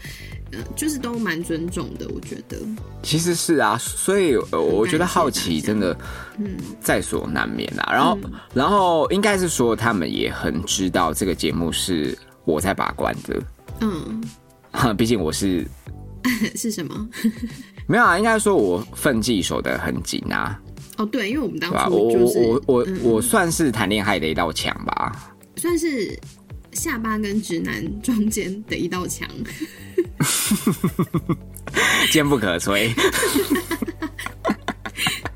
[0.53, 2.57] 呃，就是都蛮尊重的，我觉得。
[3.03, 5.95] 其实是啊，所以呃我觉得好奇真的，
[6.39, 7.93] 嗯，在所难免啊。
[7.93, 8.19] 然后，
[8.55, 13.43] 然后应该是说他们也很知道这个节目是我在把关的，
[13.81, 14.25] 嗯，
[14.71, 15.67] 哈， 毕竟我是
[16.57, 17.09] 是什么？
[17.87, 20.59] 没有啊，应该说我分际守得很紧啊。
[20.99, 21.89] 哦，对，因为我们当对吧？
[21.89, 25.33] 我我初就是我我嗯我算是谈恋爱的一道墙吧。
[25.57, 26.19] 算是
[26.73, 29.27] 下巴跟直男中间的一道墙。
[32.11, 32.93] 坚不可摧。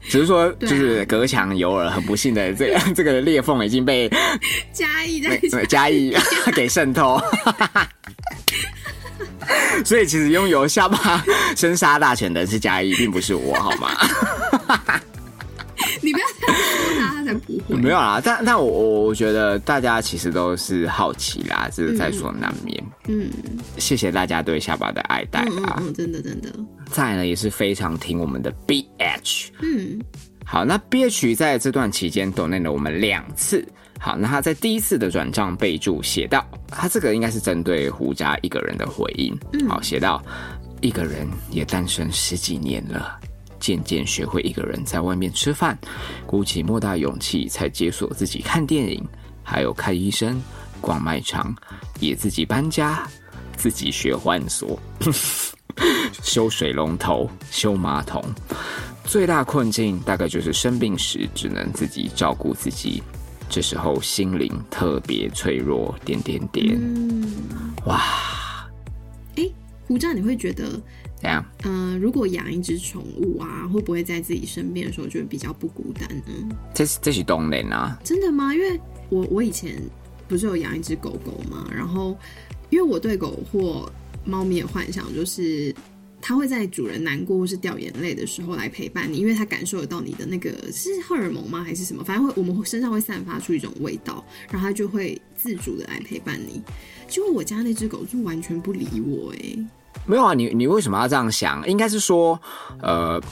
[0.09, 4.09] 只是说，就是隔墙有耳，很不幸的，这个这个裂缝已经被
[4.73, 6.15] 嘉义在被嘉义
[6.55, 7.21] 给渗透。
[9.85, 11.23] 所以，其实拥有下巴
[11.57, 13.91] 生杀大权的是嘉义，并不是我，好吗？
[16.03, 17.77] 你不要这样说他，他才不会。
[17.77, 22.83] 没有啦，但但我我我觉得大家其实都是好奇啦，这是在所难免。
[23.09, 23.31] 嗯
[23.79, 25.77] 谢谢大家对下巴的爱戴啦。
[25.79, 26.51] 嗯嗯嗯，真的真的，
[26.91, 29.49] 再来呢，也是非常听我们的 BH。
[29.61, 30.01] 嗯
[30.45, 33.67] 好，那 BH 在这段期间抖内了我们两次。
[33.99, 39.37] 好，那他在第一次的转账备注写到，他这个应该是针对胡渣一个人的回应。
[39.69, 40.23] 好，写到
[40.81, 43.19] 一个人也单身十几年了，
[43.59, 45.77] 渐渐学会一个人在外面吃饭，
[46.27, 49.05] 鼓起莫大勇气才解锁自己看电影，
[49.43, 50.41] 还有看医生、
[50.81, 51.55] 逛卖场，
[51.99, 53.09] 也自己搬家，
[53.57, 54.79] 自己学换锁。
[56.23, 58.25] 修水龙头、修马桶，
[59.05, 63.03] 最大困境大概就是生病时只能自己照顾自己，
[63.49, 65.95] 这时候心灵特别脆弱。
[66.05, 67.27] 点点点，嗯，
[67.87, 68.69] 哇，
[69.37, 69.49] 哎，
[69.87, 70.71] 胡渣，你会觉得，
[71.17, 71.45] 怎样？
[71.63, 76.57] 呃，如果养一只宠物啊，会不会在自己生病的时候就会比较不孤单呢？
[76.75, 78.55] 这是这是东人啊，真的吗？
[78.55, 79.81] 因为我我以前
[80.29, 82.17] 不是有养一只狗狗嘛，然后
[82.71, 83.91] 因为我对狗或
[84.25, 85.75] 猫咪的幻想就是。
[86.29, 92.03] 它会在主人难过或是掉眼泪的时候来陪伴你，因为它感受得到你的那个是荷尔蒙吗，还是什么？
[92.03, 96.61] 反正会我们身上会散发出一种味道，然后它就会自主的来陪伴你。
[97.07, 99.57] 结果我家那只狗就完全不理我、哎，
[100.05, 100.35] 没有啊？
[100.35, 101.65] 你你为什么要这样想？
[101.69, 102.37] 应该是说，
[102.83, 103.23] 呃，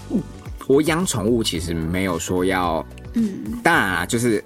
[0.68, 4.42] 我养宠物其实没有说要嗯，当然啊，就是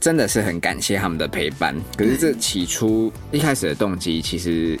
[0.00, 1.76] 真的是很感谢他们的陪伴。
[1.98, 4.80] 可是这起初一开始的动机，其实，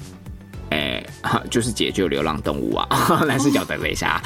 [1.50, 2.86] 就是解救流浪动物啊，
[3.26, 4.20] 蓝视角的雷莎。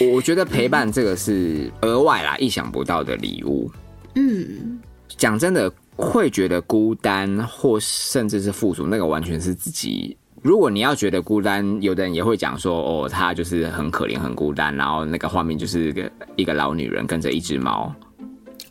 [0.00, 3.70] 我 我觉得陪伴这个是额外啦，意想不到的礼物。
[4.14, 4.80] 嗯，
[5.16, 10.16] 讲真的，会觉得孤单，或甚至是富足，那个完全是自己。
[10.40, 17.92] 如果你要觉得孤单，有的人也会讲说，哦，他就是很可怜、很孤单，然后那个画面就是一个一个老女人跟着一只猫。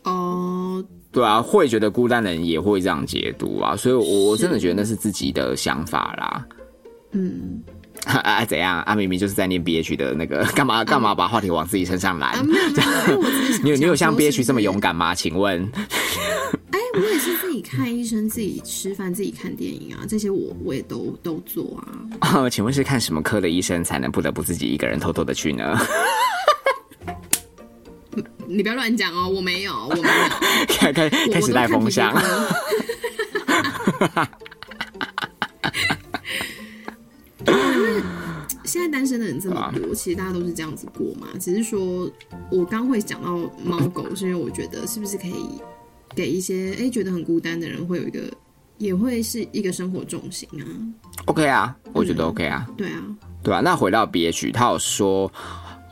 [0.04, 0.82] 哦，
[1.12, 6.46] 对啊，会觉得孤单的人也会这样解读啊，所以我我真的觉得那是自己的想法啦。
[7.12, 7.62] 嗯，
[8.04, 8.80] 啊，怎样？
[8.82, 12.32] 啊，明明就是在念 BH 的那个，干嘛干嘛把话题往自己身上揽？
[12.34, 15.14] 啊，没有没有，因为我只 是想你有你有像想说 BH 这么勇敢吗？
[15.14, 15.62] 请问？
[16.70, 21.82] 哎，我也是自己看医生、自己吃饭、自己看电影啊，这些我我也都都做
[22.20, 22.48] 啊。
[22.50, 25.78] 请问是看什么科的医生才能不得不自己一个人偷偷的去呢？
[28.46, 30.06] 你不要乱讲哦，我没有，我没有，
[30.68, 32.12] 开开开始带风向
[38.64, 41.28] 现在单身的人这么啊多，其实大家都是这样子过嘛。
[41.40, 42.10] 只是说
[42.50, 45.60] 我刚会讲到猫狗，是因为我觉得是不是可以
[46.14, 48.30] 给一些哎、觉得很孤单的人，会有一个
[48.76, 50.64] 也会是一个生活重心啊。
[51.24, 53.02] OK 啊，我觉得 OK 啊，对啊，
[53.42, 55.32] 对啊、那回到 BH，他有说，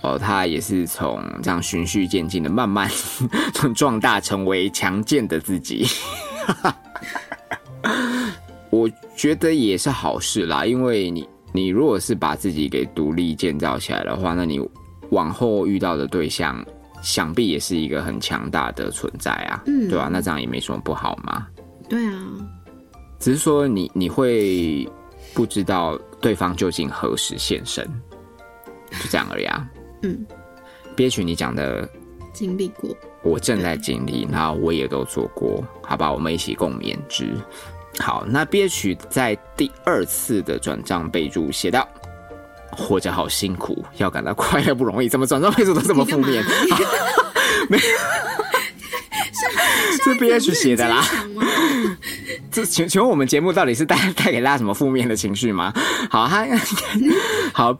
[0.02, 2.90] 哦，他也是从这样循序渐进的慢慢
[3.74, 5.86] 壮大，成为强健的自己。
[8.68, 11.26] 我觉得也是好事啦，因为你
[11.56, 14.60] 你如果是把自己给独立建造起来的话，那你
[15.08, 16.62] 往后遇到的对象，
[17.02, 21.46] 想必也是一个很强大的存在啊，嗯对吧、那这样也没什么不好嘛。
[21.88, 22.12] 对啊，
[23.18, 24.86] 只是说你你会
[25.32, 27.82] 不知道对方究竟何时现身，
[28.90, 29.66] 就这样而已啊。
[30.02, 30.26] 嗯，
[30.94, 31.88] 憋屈你讲的，
[32.34, 37.32] 经历过，我正在经历，然后我也都做过，好吧，我们一起共勉之。
[37.98, 41.86] 好，那憋屈在第二次的转账备注写到。
[42.72, 45.08] 活着好辛苦，要感到快乐不容易。
[45.08, 46.44] 怎么转账备注都这么负面？
[46.66, 47.78] 你干嘛
[50.04, 51.02] 这 BH 写的啦。
[52.52, 55.72] 这请请问我们节目到底是带带给大家什么负面的情绪吗？
[56.10, 56.46] 好，他
[57.54, 57.72] 好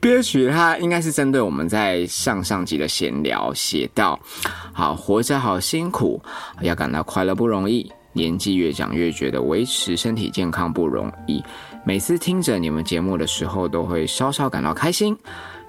[0.00, 4.18] BH BH 它应该是针对我们在上上集的闲聊写到，
[4.72, 6.20] 好活着好辛苦，
[6.62, 7.90] 要感到快乐不容易。
[8.12, 11.42] 年纪越长越觉得维持身体健康不容易，
[11.84, 15.16] 每次听着你们节目的时候都会稍稍感到开心，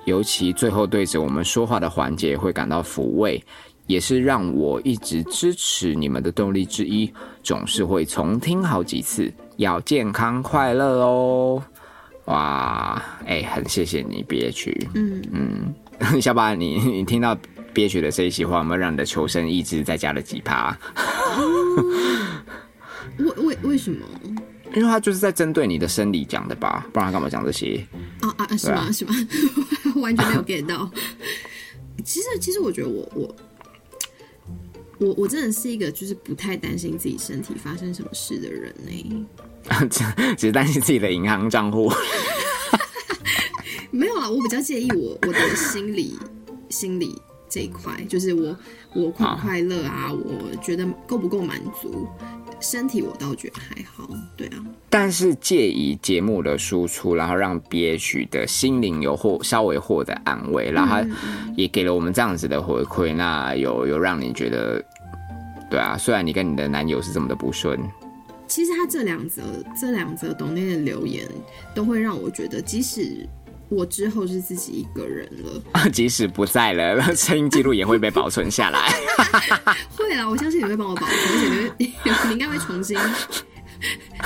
[0.06, 3.44] 尤其最后对着我们说话的环节会感到抚慰，
[3.88, 7.12] 也是让我一直支持你们的动力之一，
[7.44, 9.32] 总是会重听好几次。
[9.58, 11.62] 要健康快乐哦！
[12.30, 14.88] 哇，哎、很谢谢你憋屈。
[14.94, 17.38] 嗯嗯， 小巴，你你听到
[17.74, 20.78] 憋屈的这一席话，有没有让你的求生意志再加了几趴？
[23.18, 24.06] 为为为什么？
[24.76, 27.84] 因为他就是在针对你的生理讲的吧，不然他干嘛讲这些？
[28.22, 28.56] 啊啊啊！
[28.58, 28.92] 是吗？
[28.92, 29.14] 是吗？
[30.00, 30.90] 完全没有 get 到。
[32.06, 33.36] 其实，其实我觉得我我
[35.00, 39.49] 我我真的是一个就是不太担心自己身体发生什么事的人呢、只
[39.90, 41.92] 只是担心自己的银行账户。
[43.92, 46.18] 没有啊，我比较介意我我的心理
[46.70, 48.56] 心理这一块，就是我
[48.94, 52.08] 我快不快乐啊，我觉得够不够满足。
[52.62, 54.58] 身体我倒觉得还好，对啊，
[54.90, 60.98] 但是借以节目的输出，然后让憋屈的心灵有获稍微获得安慰，然后
[61.56, 64.84] 也给了我们这样子的回馈，那有有让你觉得，
[65.72, 67.80] 对啊，虽然你跟你的男友是这么的不顺，
[68.50, 69.44] 其实他这两则
[69.80, 71.26] 这两则懂内的留言，
[71.74, 73.26] 都会让我觉得，即使
[73.70, 78.90] 我之后是自己一个人了， 即使不在了， 声音记录也会被保存下来。
[79.96, 81.48] 会啊，我相信你会帮我保存，而且
[81.78, 82.98] 你会你应该会重新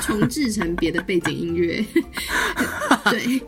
[0.02, 1.86] 重制成别的背景音乐。
[3.12, 3.42] 对，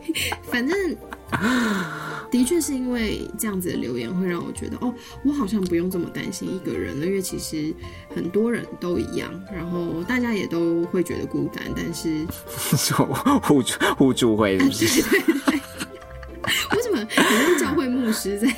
[0.52, 0.96] 反正
[2.30, 4.92] 的确是因为这样子的留言，会让我觉得哦，
[5.24, 7.72] 我好像不用这么担心一个人了，因为其实
[8.14, 12.26] 很多人都一样，然后大家也都会觉得孤单，但是
[12.76, 13.06] 说
[13.42, 15.02] 互助互助会是不是？
[15.02, 15.54] 对对对，
[16.76, 18.48] 为什么你是教会牧师在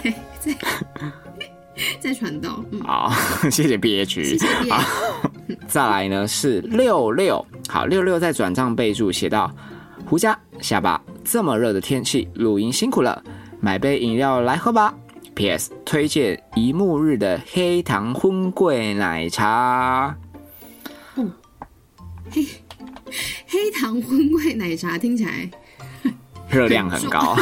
[0.40, 0.56] 在
[2.00, 2.64] 在传道？
[2.72, 3.12] 嗯，好，
[3.50, 4.24] 谢谢 B H。
[4.24, 4.72] 谢谢叶。
[5.68, 9.54] 再来呢是六六，好六六在转账备注写到：
[10.06, 11.00] 胡家下巴，
[11.30, 13.22] 这么热的天气，露营辛苦了，
[13.60, 14.94] 买杯饮料来喝吧。
[15.34, 15.70] P.S.
[15.84, 20.16] 推荐一沐日的黑糖荤桂奶茶。
[23.46, 25.50] 黑糖荤桂奶茶听起来
[26.48, 27.36] 热量很高。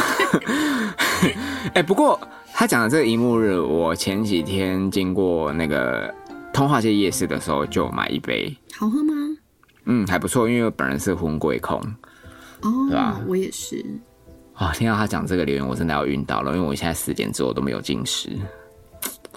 [1.73, 2.19] 哎、不过
[2.53, 6.13] 他讲的这个一沐日，我前几天经过那个
[6.53, 9.13] 通化街夜市的时候，就买一杯，好喝吗？
[9.85, 11.81] 嗯，还不错，因为我本人是荤桂控。
[12.61, 13.85] 哦，对吧我也是。
[14.53, 18.31] 啊、听到他讲这个留言，我真的要晕倒了，因为我现在四点之后都没有进食，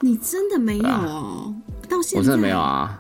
[0.01, 1.55] 你真的没有哦？
[1.89, 2.59] 到现在我真的没有。
[2.59, 2.99] 啊，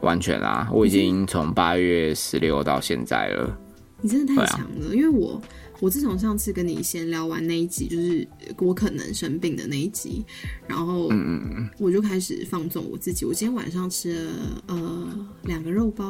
[0.00, 3.56] 完全啊，我已经从八月十六到现在了。
[4.00, 5.40] 你真的太强了，因为我
[5.78, 8.26] 我自从上次跟你闲聊完那一集，就是
[8.58, 10.24] 我可能生病的那一集，
[10.66, 13.24] 然后嗯我就开始放纵我自己。
[13.24, 14.30] 我今天晚上吃了
[14.66, 16.08] 呃两个肉包，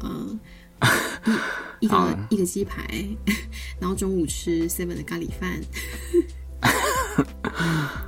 [0.00, 0.40] 呃
[1.80, 2.82] 一一个、好一个鸡排，
[3.78, 5.60] 然后中午吃 seven 的咖喱饭。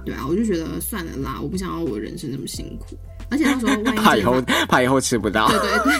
[0.04, 2.96] 对啊，我就觉得算了啦，我不想要我人生那么辛苦，
[3.30, 5.48] 而且到时候万一怕以后怕以后吃不到。
[5.48, 5.94] 对对对，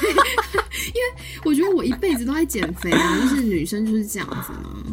[0.95, 1.15] 因为
[1.45, 4.85] 我觉得我一辈子都在减肥啊，就是女生就是这样子嘛。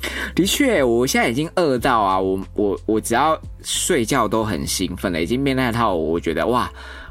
[0.34, 6.70] 的确，我现在已经饿到啊，我我我只要睡觉都很兴奋了，已经变那套，我觉得哇，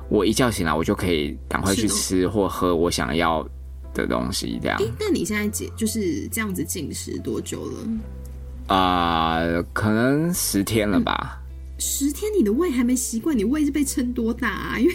[0.09, 3.45] 我一觉醒来我就可以赶快去吃或喝我想要
[3.97, 8.75] 的东西，这样诶，那你现在减就是这样子进食多久了？
[8.75, 9.39] 啊、
[9.73, 11.41] 可能十天了吧。
[11.79, 14.79] 十天，你的胃还没习惯，你胃是被撑多大啊？
[14.81, 14.93] 因为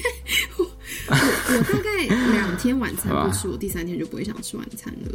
[0.59, 5.11] 我我我大概两天晚餐不吃， 我第三天就不会想吃晚餐了。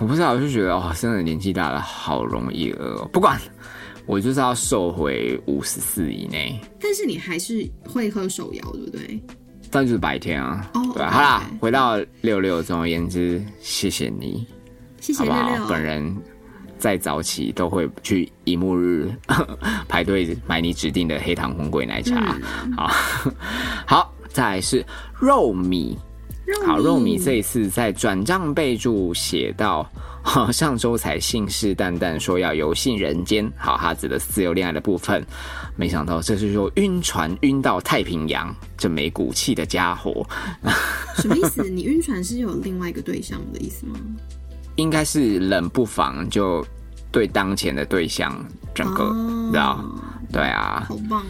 [0.00, 3.08] 我不知道，我就觉得哦，真的年纪大了，好容易饿、哦。
[3.10, 3.40] 不管，
[4.04, 9.20] 我就是要瘦回五十四以内，但是你还是会喝手摇，对不对？
[9.70, 10.68] 但就是白天啊。
[10.74, 14.46] 哦对好啦回到六六，总而言之，谢谢你，
[15.00, 15.48] 谢谢好不好？
[15.48, 15.66] 六六。
[15.66, 16.16] 本人
[16.78, 19.10] 再早起都会去一幕日
[19.88, 22.36] 排队买你指定的黑糖红鬼奶茶。
[22.64, 22.90] 嗯好，
[23.86, 24.84] 好，再来是
[25.20, 25.96] 肉米。
[26.46, 29.86] 肉好，肉米这一次在转账备注写到，
[30.22, 35.22] 哈， 上周才信誓旦旦说要游戏人间，好，哈子的是自由恋爱的部分，
[35.78, 40.26] 没想到这是说晕船晕到太平洋，这没骨气的家伙，
[41.14, 41.68] 什么意思？
[41.70, 43.94] 你晕船是有另外一个对象的意思吗？
[44.74, 46.66] 应该是冷不防就
[47.12, 49.84] 对当前的对象整个，哦你知道？
[50.32, 51.20] 对啊，好棒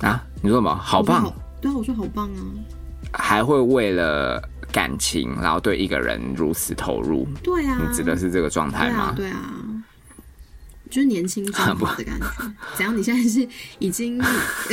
[0.00, 0.08] 啊！
[0.08, 0.72] 啊，你说什么？
[0.76, 2.40] 好棒，对啊，我说好棒啊！
[3.12, 4.40] 还会为了
[4.70, 9.40] 感情，然后对一个人如此投入，对啊，你指的是这个状态对啊吗？，对啊，
[10.90, 12.26] 就是年轻真好的感觉。
[12.76, 12.96] 怎样？
[12.96, 13.46] 你现在是
[13.78, 14.18] 已经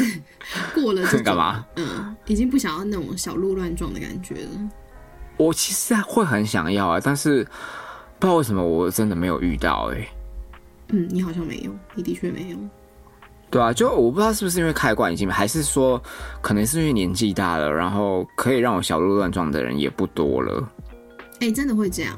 [0.74, 1.66] 过了这种 干嘛？
[1.76, 4.70] 嗯，已经不想要那种小鹿乱撞的感觉了。
[5.38, 7.44] 我其实会很想要啊，但是
[8.20, 10.08] 不知道为什么我真的没有遇到哎、
[10.90, 12.58] 嗯，你好像没有，你的确没有。
[13.52, 16.02] 对啊，就我不知道是不是因为开关已经，还是说
[16.42, 20.72] 可能是因为年纪大了，然后可以让我小鹿乱撞的人也不多了。
[21.42, 22.18] 哎、真的会这样。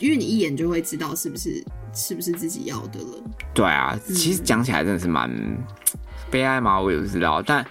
[0.00, 1.64] 因为你一眼就会知道是不是
[1.98, 3.22] 是不是自己要的了。
[3.52, 5.28] 对啊，其实讲起来真的是蛮
[6.30, 7.66] 悲哀嘛，我也不知道，但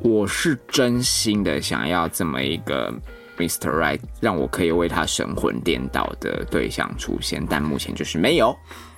[0.00, 2.92] 我是真心的想要这么一个
[3.36, 3.70] Mr.
[3.70, 8.56] Right，让我可以为他神魂颠倒的对象出现，但目前就是没有。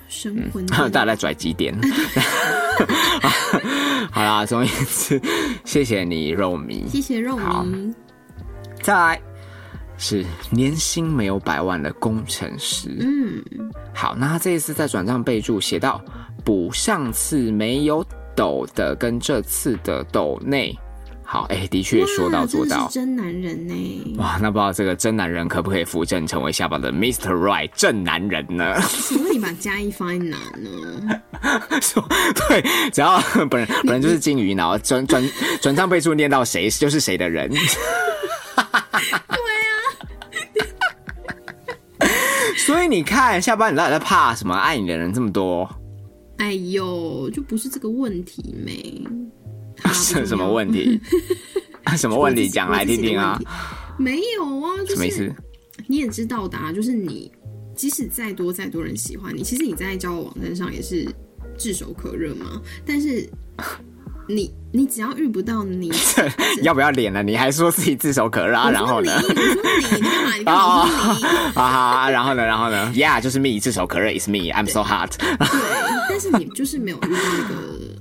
[0.08, 1.74] 神魂大家在拽几点？
[4.10, 5.20] 好啦，总而言之，
[5.64, 6.86] 谢谢你肉迷。
[6.88, 7.94] 谢谢肉好迷，
[8.82, 9.20] 再来
[10.02, 12.88] 是年薪没有百万的工程师。
[13.00, 16.02] 嗯，好，那他这一次在转账备注写到
[16.42, 18.02] 补上次没有
[18.34, 20.76] 抖的跟这次的抖内。
[21.22, 23.04] 好，哎、的确说到做到真。
[23.04, 24.16] 真男人呢。
[24.18, 27.32] 哇，那不知道这个真男人可不可以扶正成为下巴的 Mr.
[27.34, 28.80] Right 正男人呢？
[28.88, 31.20] 请问你把加一放在哪呢？
[31.80, 32.02] 说
[32.48, 35.22] 对，只要 本人本人就是金鱼脑，转转
[35.60, 37.48] 转账备注念到谁就是谁的人。
[42.66, 44.54] 所以你看，下班你到底在怕什么？
[44.54, 45.68] 爱你的人这么多，
[46.38, 49.02] 哎呦，就不是这个问题没。
[49.92, 50.70] 是 什么问？
[50.70, 51.00] 题？
[51.96, 52.48] 什么问题？
[52.48, 53.40] 讲来听听啊！
[53.98, 55.34] 没有啊，就是？
[55.86, 57.32] 你也知道的啊，就是你
[57.74, 61.08] 即使再多再多人喜欢你，其实你在交友网站上也是
[61.58, 62.60] 炙手可热嘛。
[62.84, 63.28] 但是
[64.28, 65.90] 你你只要遇不到你，
[66.62, 67.22] 要不要脸了？
[67.22, 68.70] 你还说自己炙手可热啊？
[68.70, 69.12] 然后呢？
[69.16, 70.34] 我说你，你，干嘛？
[70.36, 70.60] 你干嘛？
[71.54, 71.70] 啊
[72.02, 72.44] 哈，然后呢？
[72.44, 75.10] 然后呢？Yeah，就是 me，炙手可热，is me，I'm so hot。
[75.18, 75.26] 对，
[76.08, 77.96] 但是你就是没有遇到一个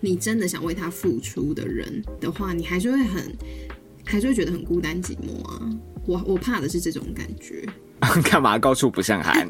[0.00, 3.36] 你真的想为他付出的人的话，你还是会很，
[4.04, 5.60] 还是会觉得很孤单寂寞啊。
[6.06, 7.62] 我我怕的是这种感觉。
[8.24, 9.46] 干嘛高处不胜寒？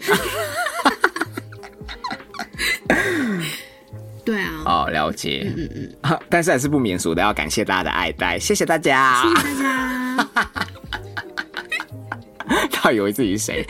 [4.24, 5.52] 对啊，哦，了解。
[5.56, 9.22] 嗯嗯 但是还是不免俗的，要感谢大家的爱戴，谢谢大家。
[9.22, 10.26] 谢谢大家。
[12.72, 13.66] 他以为自己是谁？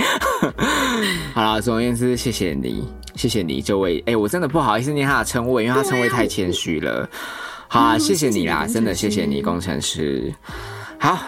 [1.34, 4.03] 好了，总而言之，谢谢你，谢谢你这位。
[4.07, 7.09] 哎、我真的不好意思念他的称谓，因为他称谓太谦虚了。
[7.68, 10.32] 好谢谢你啦，真的谢谢你，工程师。
[10.98, 11.18] 好，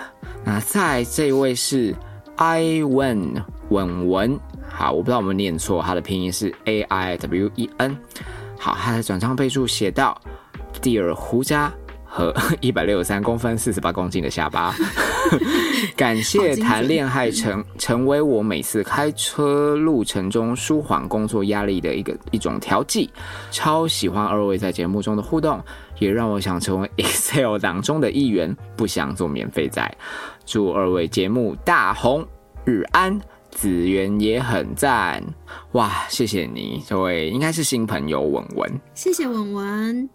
[0.44, 1.94] 那在这一位是
[2.36, 7.96] I Wen 文文，好，我不知道我们念错，他的拼音是 A I W E N。
[8.62, 10.16] 好，他的转账备注写到
[10.80, 11.72] ：Dear 胡渣
[12.04, 12.32] 和
[12.62, 14.72] 一百六十三公分、四十八公斤的下巴。
[15.96, 23.10] 感谢谈恋爱成成为我每次开车路程中舒缓工作压力的一个一种调剂。
[23.50, 25.60] 超喜欢二位在节目中的互动，
[25.98, 29.92] 也让我想成为 Excel 档中的一员，不想做免费仔。
[30.46, 32.24] 祝二位节目大红
[32.64, 33.20] 日安。
[33.52, 35.22] 子源也很赞，
[35.72, 36.04] 哇！
[36.08, 38.80] 谢谢你，这位应该是新朋友文文。
[38.94, 40.10] 谢谢文文，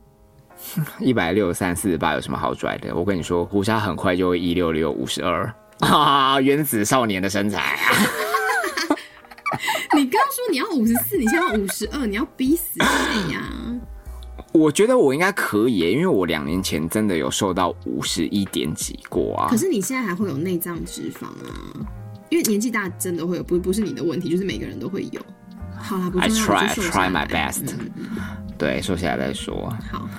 [0.99, 2.93] 一百六三四十八有什么好拽的？
[2.93, 7.93] 我跟你说，胡莎很快就会一六六五十二啊，原子少年的身材啊！
[9.95, 13.41] 你刚刚说你要五十四，你现在要五十二，你要逼死谁呀、
[14.51, 19.55] 我觉得我应该可以耶，因为我两年前真的有瘦到五十一点几过啊可。
[19.55, 21.85] 是你现在还会有内脏脂肪啊，
[22.29, 25.21] 因为年纪大真的会有，不不是你的问题，就是每个人都会有。
[25.79, 27.73] 好啦，不 I 重要 try, try my best
[28.57, 29.71] 对，说起来再说。
[29.91, 30.09] 好，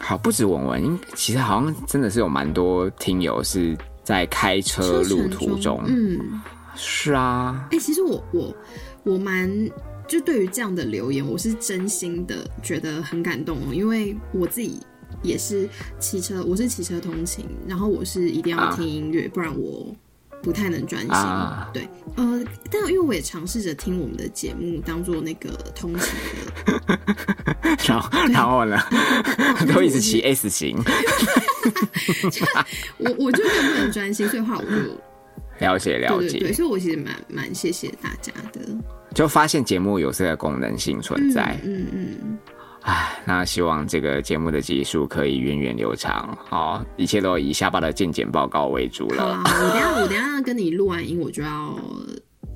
[0.00, 5.82] 好，不止文文，应其实好像真的是有蛮多听友是在开车路途中。
[5.86, 6.20] 嗯，
[6.76, 8.54] 是啊，哎、其实我我
[9.04, 9.50] 我蛮
[10.06, 14.78] 就对于这样的留言，我是真心的觉得很感动哦，因为我自己
[15.22, 15.66] 也是
[15.98, 18.76] 骑车，我是骑车通勤，然后我是一定要啊。
[18.76, 19.94] 听音乐，不然我
[20.42, 21.10] 不太能专心。
[21.10, 26.14] 啊对，呃，但因为我也尝试着听我们的节目当做那个通勤
[26.86, 26.98] 的，
[27.86, 28.78] 然后然后呢，
[29.72, 30.76] 都一直骑 S 型，
[32.98, 34.70] 我我就更不能专心，所以话我就
[35.60, 36.28] 了解了解。
[36.28, 38.60] 对对对，所以我其实蛮蛮谢谢大家的。
[39.14, 41.58] 就发现节目有这个功能性存在。
[41.64, 42.37] 嗯嗯，
[42.82, 51.78] 唉，那希望这个节目的集数可以源远流长，好，一切都以下巴的健检报告为主好了啦。，我等下我等下跟你录完音，我就要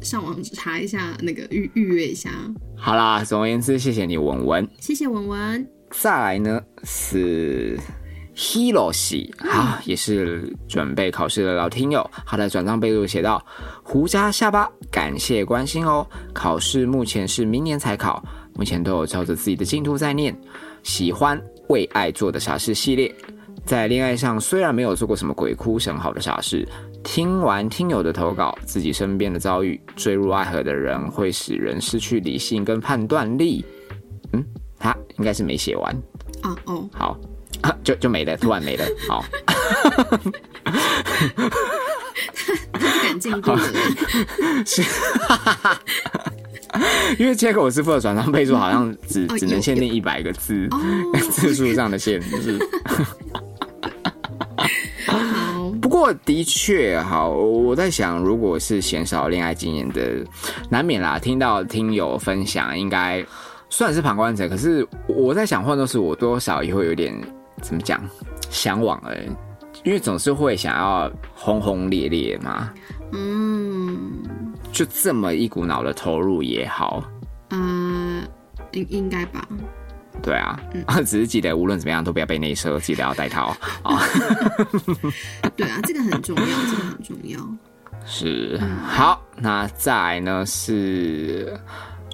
[0.01, 2.31] 上网查一下那个预预约一下。
[2.77, 4.67] 好啦，总而言之，谢谢你文文。
[4.81, 7.79] 谢谢文文，再来呢是
[8.35, 13.45] Hiroshi，啊，也是准备考试的老听友，他的转账备注写到：
[13.83, 16.07] 胡渣下巴，感谢关心哦。
[16.33, 18.25] 考试目前是明年才考，
[18.55, 20.37] 目前都有照着自己的进度在念。
[20.83, 23.15] 喜欢为爱做的傻事系列，
[23.65, 26.67] 在恋爱上虽然没有做过什么鬼哭神嚎的傻事，
[27.05, 33.65] 听完听友的投稿，自己身边的遭遇，坠入爱河的人会使人失去理性跟判断力。
[34.33, 34.45] 嗯，
[34.79, 35.95] 他应该是没写完。
[36.43, 37.17] 哦哦，好，
[37.61, 38.85] 啊、就就没了，突然没了。
[39.09, 39.25] 好，
[42.73, 43.61] 他不敢进步了。
[44.67, 44.83] 是，
[47.19, 50.79] 因为接口师傅的转账备注好像只哦只能限定一百个字哦，
[51.31, 52.59] 字数上的限制。
[55.07, 60.25] 好，不过的确，好，我在想，如果是鲜少恋爱经验的，
[60.71, 61.19] 难免啦。
[61.19, 63.25] 听到听友分享，应该
[63.69, 64.49] 算是旁观者。
[64.49, 67.15] 可是我在想，换作是我，多少也会有点
[67.61, 68.01] 怎么讲，
[68.49, 69.27] 向往哎，
[69.85, 72.71] 因为总是会想要轰轰烈烈嘛。
[73.13, 74.23] 嗯，
[74.73, 77.05] 就这么一股脑的投入也好，
[77.51, 78.23] 呃，
[78.73, 79.47] 应应该吧。
[80.23, 80.59] 对啊，
[81.05, 84.01] 只是记得无论怎么样都不要被内射，记得要戴套啊。
[85.57, 87.39] 对啊，这个很重要，这个很重要。
[88.07, 91.59] 是，好，那再来呢是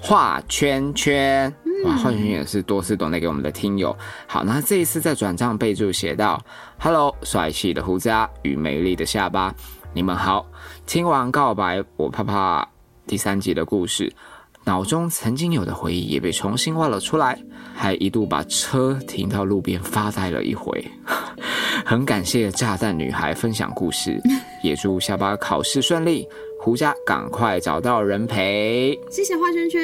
[0.01, 1.53] 画圈圈。
[1.85, 3.95] 哇，画圈圈也是多次懂得给我们的听友。
[4.27, 6.41] 好，那这一次在转账备注写到
[6.77, 9.53] ：“Hello，帅气的胡渣与美丽的下巴，
[9.93, 10.45] 你们好。
[10.89, 12.67] 听完告白我怕怕
[13.05, 14.11] 第三集的故事，
[14.63, 17.39] 脑中曾经有的回忆也被重新挖了出来，
[17.75, 20.83] 还一度把车停到路边发呆了一回。
[21.85, 24.19] 很感谢炸弹女孩分享故事，
[24.63, 26.27] 也祝下巴考试顺利，
[26.69, 28.95] 胡家赶快找到人陪。
[29.09, 29.81] 谢谢画圈圈。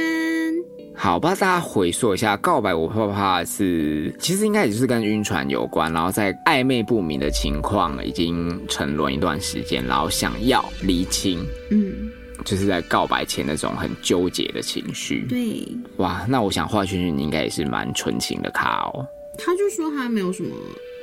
[0.94, 12.12] 好，帮大家回溯一下，告白我怕怕是，其实应该也就是跟晕船有关，然后在暧昧不明的情况已经沉沦一段时间，然后想要厘清，嗯，
[12.46, 15.26] 就是在告白前那种很纠结的情绪。
[15.28, 15.68] 对，
[15.98, 19.04] 哇，那我想画圈圈你应该也是蛮纯情的咖哦。
[19.38, 20.56] 他就说他没有什么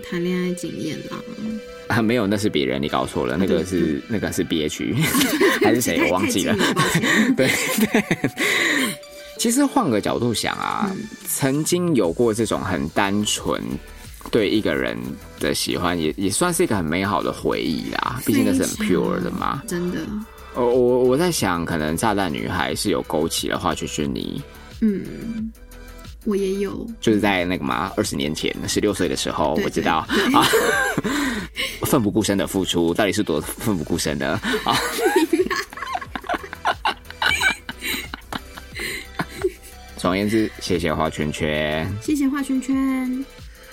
[0.04, 1.16] 谈恋爱经验啦。
[1.88, 4.94] 啊，没有，那是别人，你搞错了，那个是那个是 B H
[5.62, 6.02] 还是谁？
[6.06, 6.56] 我忘记了。
[7.36, 7.48] 对
[7.78, 8.30] 对。
[9.38, 10.94] 其实换个角度想啊，
[11.26, 13.60] 曾经有过这种很单纯
[14.30, 14.96] 对一个人
[15.40, 18.20] 的喜欢，也也算是一个很美好的回忆啦。
[18.24, 19.62] 毕竟那是很 pure 的嘛。
[19.66, 19.98] 真的，
[20.54, 24.40] 我我我在想，可能炸弹女孩是有勾起的话，就是你
[24.80, 25.52] 嗯，
[26.24, 26.86] 我也有。
[27.00, 30.46] 就是在那个嘛，二十年前，十六岁的时候，我知道啊，
[31.82, 34.40] 奋不顾身的付出，到底是多奋不顾身呢？
[34.64, 34.76] 啊。
[39.96, 41.88] 总而言之，谢谢画圈圈。
[42.00, 43.24] 谢谢画圈圈。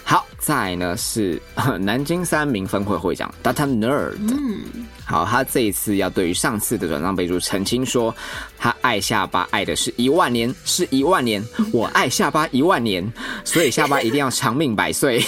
[0.04, 1.42] 好，再来呢是
[1.80, 4.16] 南京三名分会会长 Data Nerd。
[4.20, 4.64] 嗯，
[5.10, 8.16] 好，他这一次要对于上次的转账备注澄清说，
[8.60, 13.12] 他爱下巴爱的是一万年，是一万年， 我爱下巴一万年，
[13.44, 15.20] 所以下巴一定要长命百岁。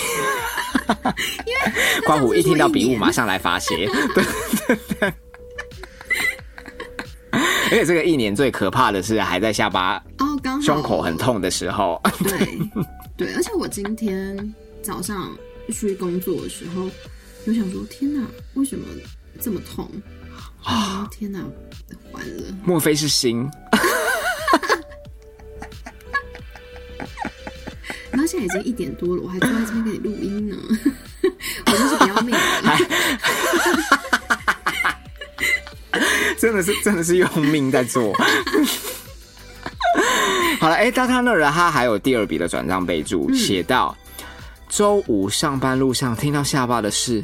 [2.06, 3.88] 刮胡一听到笔误，马上来发泄。
[4.14, 4.24] 对
[4.68, 5.14] 对对。
[7.32, 11.99] 而且这个一年最可怕的是还在下巴哦，刚好胸口很痛的时候。
[12.20, 12.48] 对
[13.18, 14.53] 对，而且我今天
[14.84, 15.36] 早上
[15.72, 16.88] 去工作的时候，
[17.45, 18.22] 有想说，天哪，
[18.53, 18.86] 为什么
[19.41, 19.89] 这么痛？
[20.63, 21.39] 啊，天哪，
[22.11, 22.43] 完了！
[22.63, 23.49] 莫非是心？
[28.11, 30.55] 然后现在已经一点多了，我还坐在这边给你录音呢，
[31.65, 32.77] 我真是不要命了。
[36.38, 38.13] 真的是真的是用命在做。
[40.59, 43.95] 好了，哎、到他那儿了，他还有第二笔的转账备注，写到
[44.69, 47.23] 周五上班路上听到下巴的事，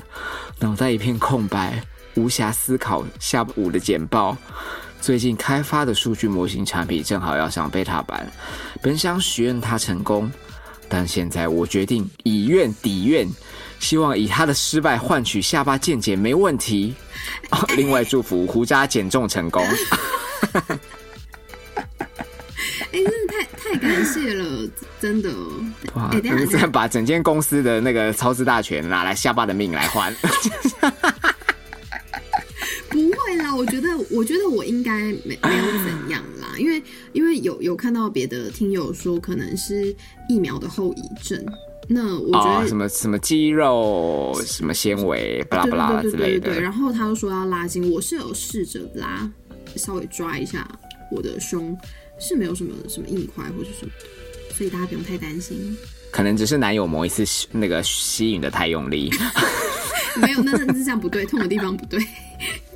[0.59, 1.83] 脑袋一片空白，
[2.17, 4.35] 无暇思考下午的简报。
[4.99, 8.29] 最近开发的数据模型产品正好要上 beta 版，
[8.81, 10.29] 本想许愿它成功，
[10.89, 13.27] 但现在我决定以愿抵愿，
[13.79, 16.95] 希望以他的失败换取下巴见解没问题。
[17.51, 19.63] 哦 另外祝福胡渣减重成功。
[22.91, 24.67] 哎、真的太太感谢了，
[24.99, 25.29] 真的。
[25.93, 30.11] 哇哎、，等一下，等一这把整间公司的那个超支大权拿来下巴的命来换。
[33.27, 36.81] 不会啦，我觉得，我觉得我应该没没有怎样啦，因为
[37.11, 39.93] 因为有有看到别的听友说可能是
[40.29, 41.45] 疫苗的后遗症，
[41.89, 46.63] 那我觉哦，得什么什么肌肉、什么纤维，巴拉对巴拉对之类的对对对对，。
[46.63, 49.29] 然后他又说要拉筋，我是有试着拉，
[49.75, 50.65] 稍微抓一下
[51.11, 51.77] 我的胸，
[52.17, 55.77] 是没有什么什么硬块或者什么的，所以大家不用太担心。
[56.11, 59.11] 可能只是男友某一次吸那个吸引的太用力。
[60.15, 61.99] 没有，那那是这样不对，痛的地方不对。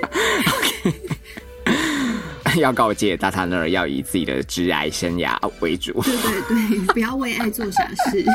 [2.59, 5.93] 要告诫大他那儿要以自己的职癌生涯为主。
[6.01, 8.25] 对对对，不要为爱做傻事。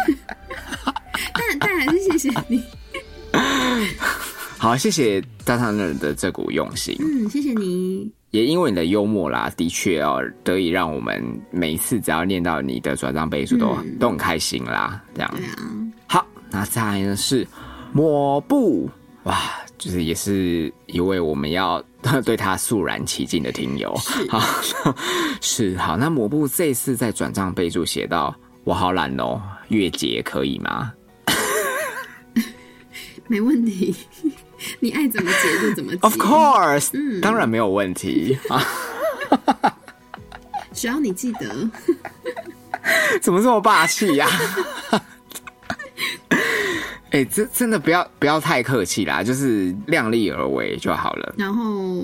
[1.34, 2.62] 但但还是谢谢你，
[4.59, 8.10] 好，谢谢大他那儿的这股用心，嗯，谢谢你。
[8.30, 15.02] 也因为你的幽默啦，的确哦，得以让我们每一次只要念到你的转账倍数都、嗯都很开心啦。
[15.14, 15.56] 这样对啊，
[16.06, 17.47] 好，那再来呢是
[17.93, 18.90] 抹布，
[19.24, 19.40] 哇，
[19.78, 21.82] 就是也是一位我们要
[22.24, 23.94] 对他肃然起敬的听友。
[24.28, 24.40] 好，
[25.40, 25.96] 是好。
[25.96, 28.34] 那抹布这次在转账备注写到
[28.64, 30.92] ：“我好懒哦，月结可以吗
[33.28, 33.94] 没问题，
[34.80, 35.98] 你爱怎么结就怎么结。
[36.02, 38.64] ？”Of course，、当然没有问题啊。
[40.72, 41.70] 只要你记得。
[43.20, 44.28] 怎么这么霸气呀、
[47.16, 51.34] 哎、真真的不要不要太客气啦，就是量力而为就好了。
[51.38, 52.02] 然后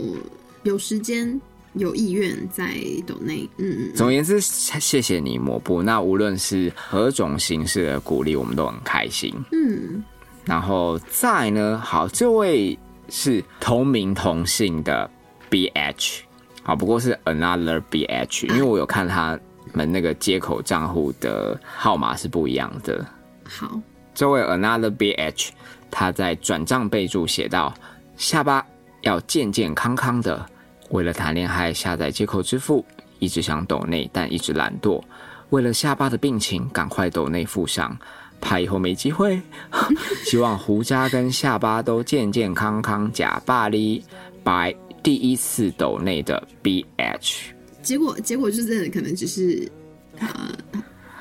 [0.63, 1.39] 有时间
[1.75, 2.75] 有意愿在
[3.07, 5.83] 抖内，嗯嗯，总而言之，谢谢你抹布。
[5.83, 9.35] 那无论是何种形式的鼓励，我们都很开心。
[9.53, 10.03] 嗯，
[10.47, 12.79] 然后再呢，好，这位
[13.11, 15.11] 是同名同姓的
[15.51, 16.21] BH，
[16.63, 19.39] 好，不过是 another BH，因为我有看他
[19.75, 23.05] 们那个接口账户的号码是不一样的。
[23.45, 23.79] 好，
[24.15, 25.49] 这位 another BH，
[25.91, 27.73] 他在转账备注写道：
[28.17, 28.65] 下巴
[29.03, 30.45] 要健健康康的。
[30.91, 32.85] 为了谈恋爱下载接口支付，
[33.19, 35.03] 一直想抖内，但一直懒惰。
[35.51, 37.97] 为了下巴的病情，赶快抖内附上，
[38.41, 39.41] 怕以后没机会。
[40.25, 44.05] 希望胡渣跟下巴都健健康康，假巴黎。
[44.45, 47.51] by 第一次抖内的 BH。
[47.81, 49.71] 结果结果就真的可能只是
[50.19, 50.29] 呃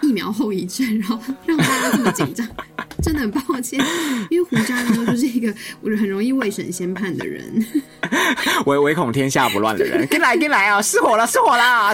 [0.02, 2.48] 疫苗后遗症，然后 让大家这么紧张，
[3.02, 3.80] 真的很抱歉，
[4.30, 7.66] 因为胡渣呢就是一个我很容易未审先判的人，
[8.66, 10.82] 唯唯恐天下不乱的人，跟来跟来啊！
[10.82, 11.94] 失火了，失火啦！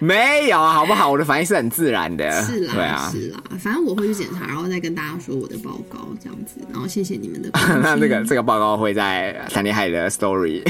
[0.00, 1.10] 没有，好不好？
[1.10, 3.08] 我的反应是很自然的，是啦，对啊。
[3.12, 10.62] 是啦，反正我会去检查，然后再跟大家说我的报告这样子，然后谢谢你们的那这个这个报告会在谈恋爱的 story，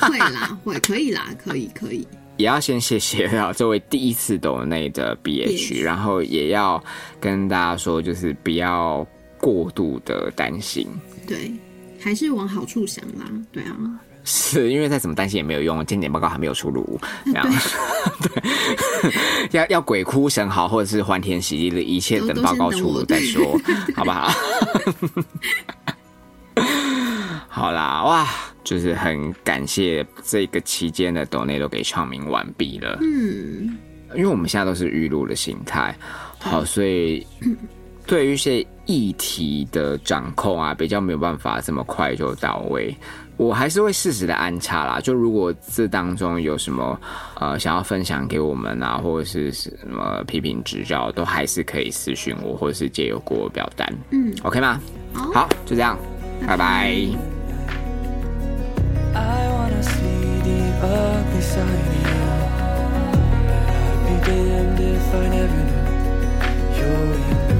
[0.00, 2.06] 会啦，会可以啦，可以可以，
[2.38, 6.82] 也要先谢谢啊这位第一次抖内的 BH，BH 然后也要
[7.20, 9.06] 跟大家说，就是不要
[9.38, 10.86] 过度的担心，
[11.26, 11.52] 对，
[12.00, 13.76] 还是往好处想啦，对啊，
[14.24, 17.46] 是因为再怎么担心也没有用，检点报告还没有出炉，这样。
[18.22, 18.42] 对，
[19.58, 23.58] 要 要鬼哭神嚎或者是欢天喜地的一切等报告出炉再说，
[23.96, 24.30] 好不好？
[27.58, 28.26] 好啦，哇，
[28.62, 33.76] 就是很感谢这个期间的抖内都给唱名完毕了，嗯，
[34.14, 35.92] 因为我们现在都是预录的心态，
[36.38, 37.26] 好，所以
[38.06, 42.96] 对于一些议题的掌控啊，比较没有办法这么快就到位。
[43.36, 47.00] 我还是会适时的安插啦，就如果这当中有什么
[47.38, 54.80] 呃想要分享给我们啊，或者是什么批评指教，都还是可以私讯我，或者是借由过表单，嗯，OK 吗？
[55.12, 55.32] 好。
[55.32, 55.96] 好，就这样，
[56.46, 56.96] 拜拜
[59.14, 62.16] I wanna see the ugly side of you.
[63.76, 65.86] I'd be damned if I never knew
[66.78, 67.57] your embrace,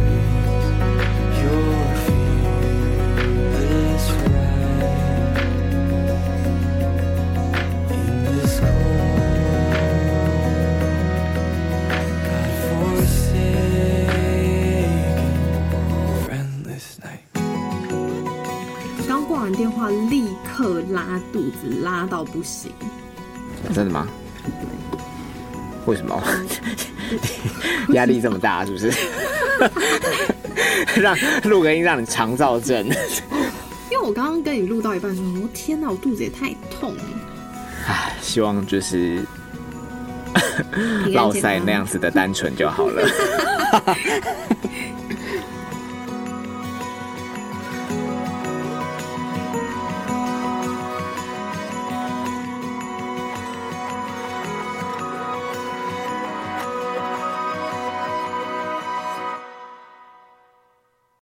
[19.48, 22.70] 完电话立刻拉肚子，拉到不行。
[23.74, 24.06] 真的吗？
[25.86, 26.22] 为什么？
[27.94, 28.92] 压力这么大，是不是？
[31.00, 32.84] 让录个音让你肠燥症。
[33.90, 37.02] 因为我刚刚跟你录到一半的时候，我天哪，我肚子也太痛了。
[37.86, 39.24] 唉，希望就是
[40.74, 43.08] 平安健康落塞那样子的单纯就好了。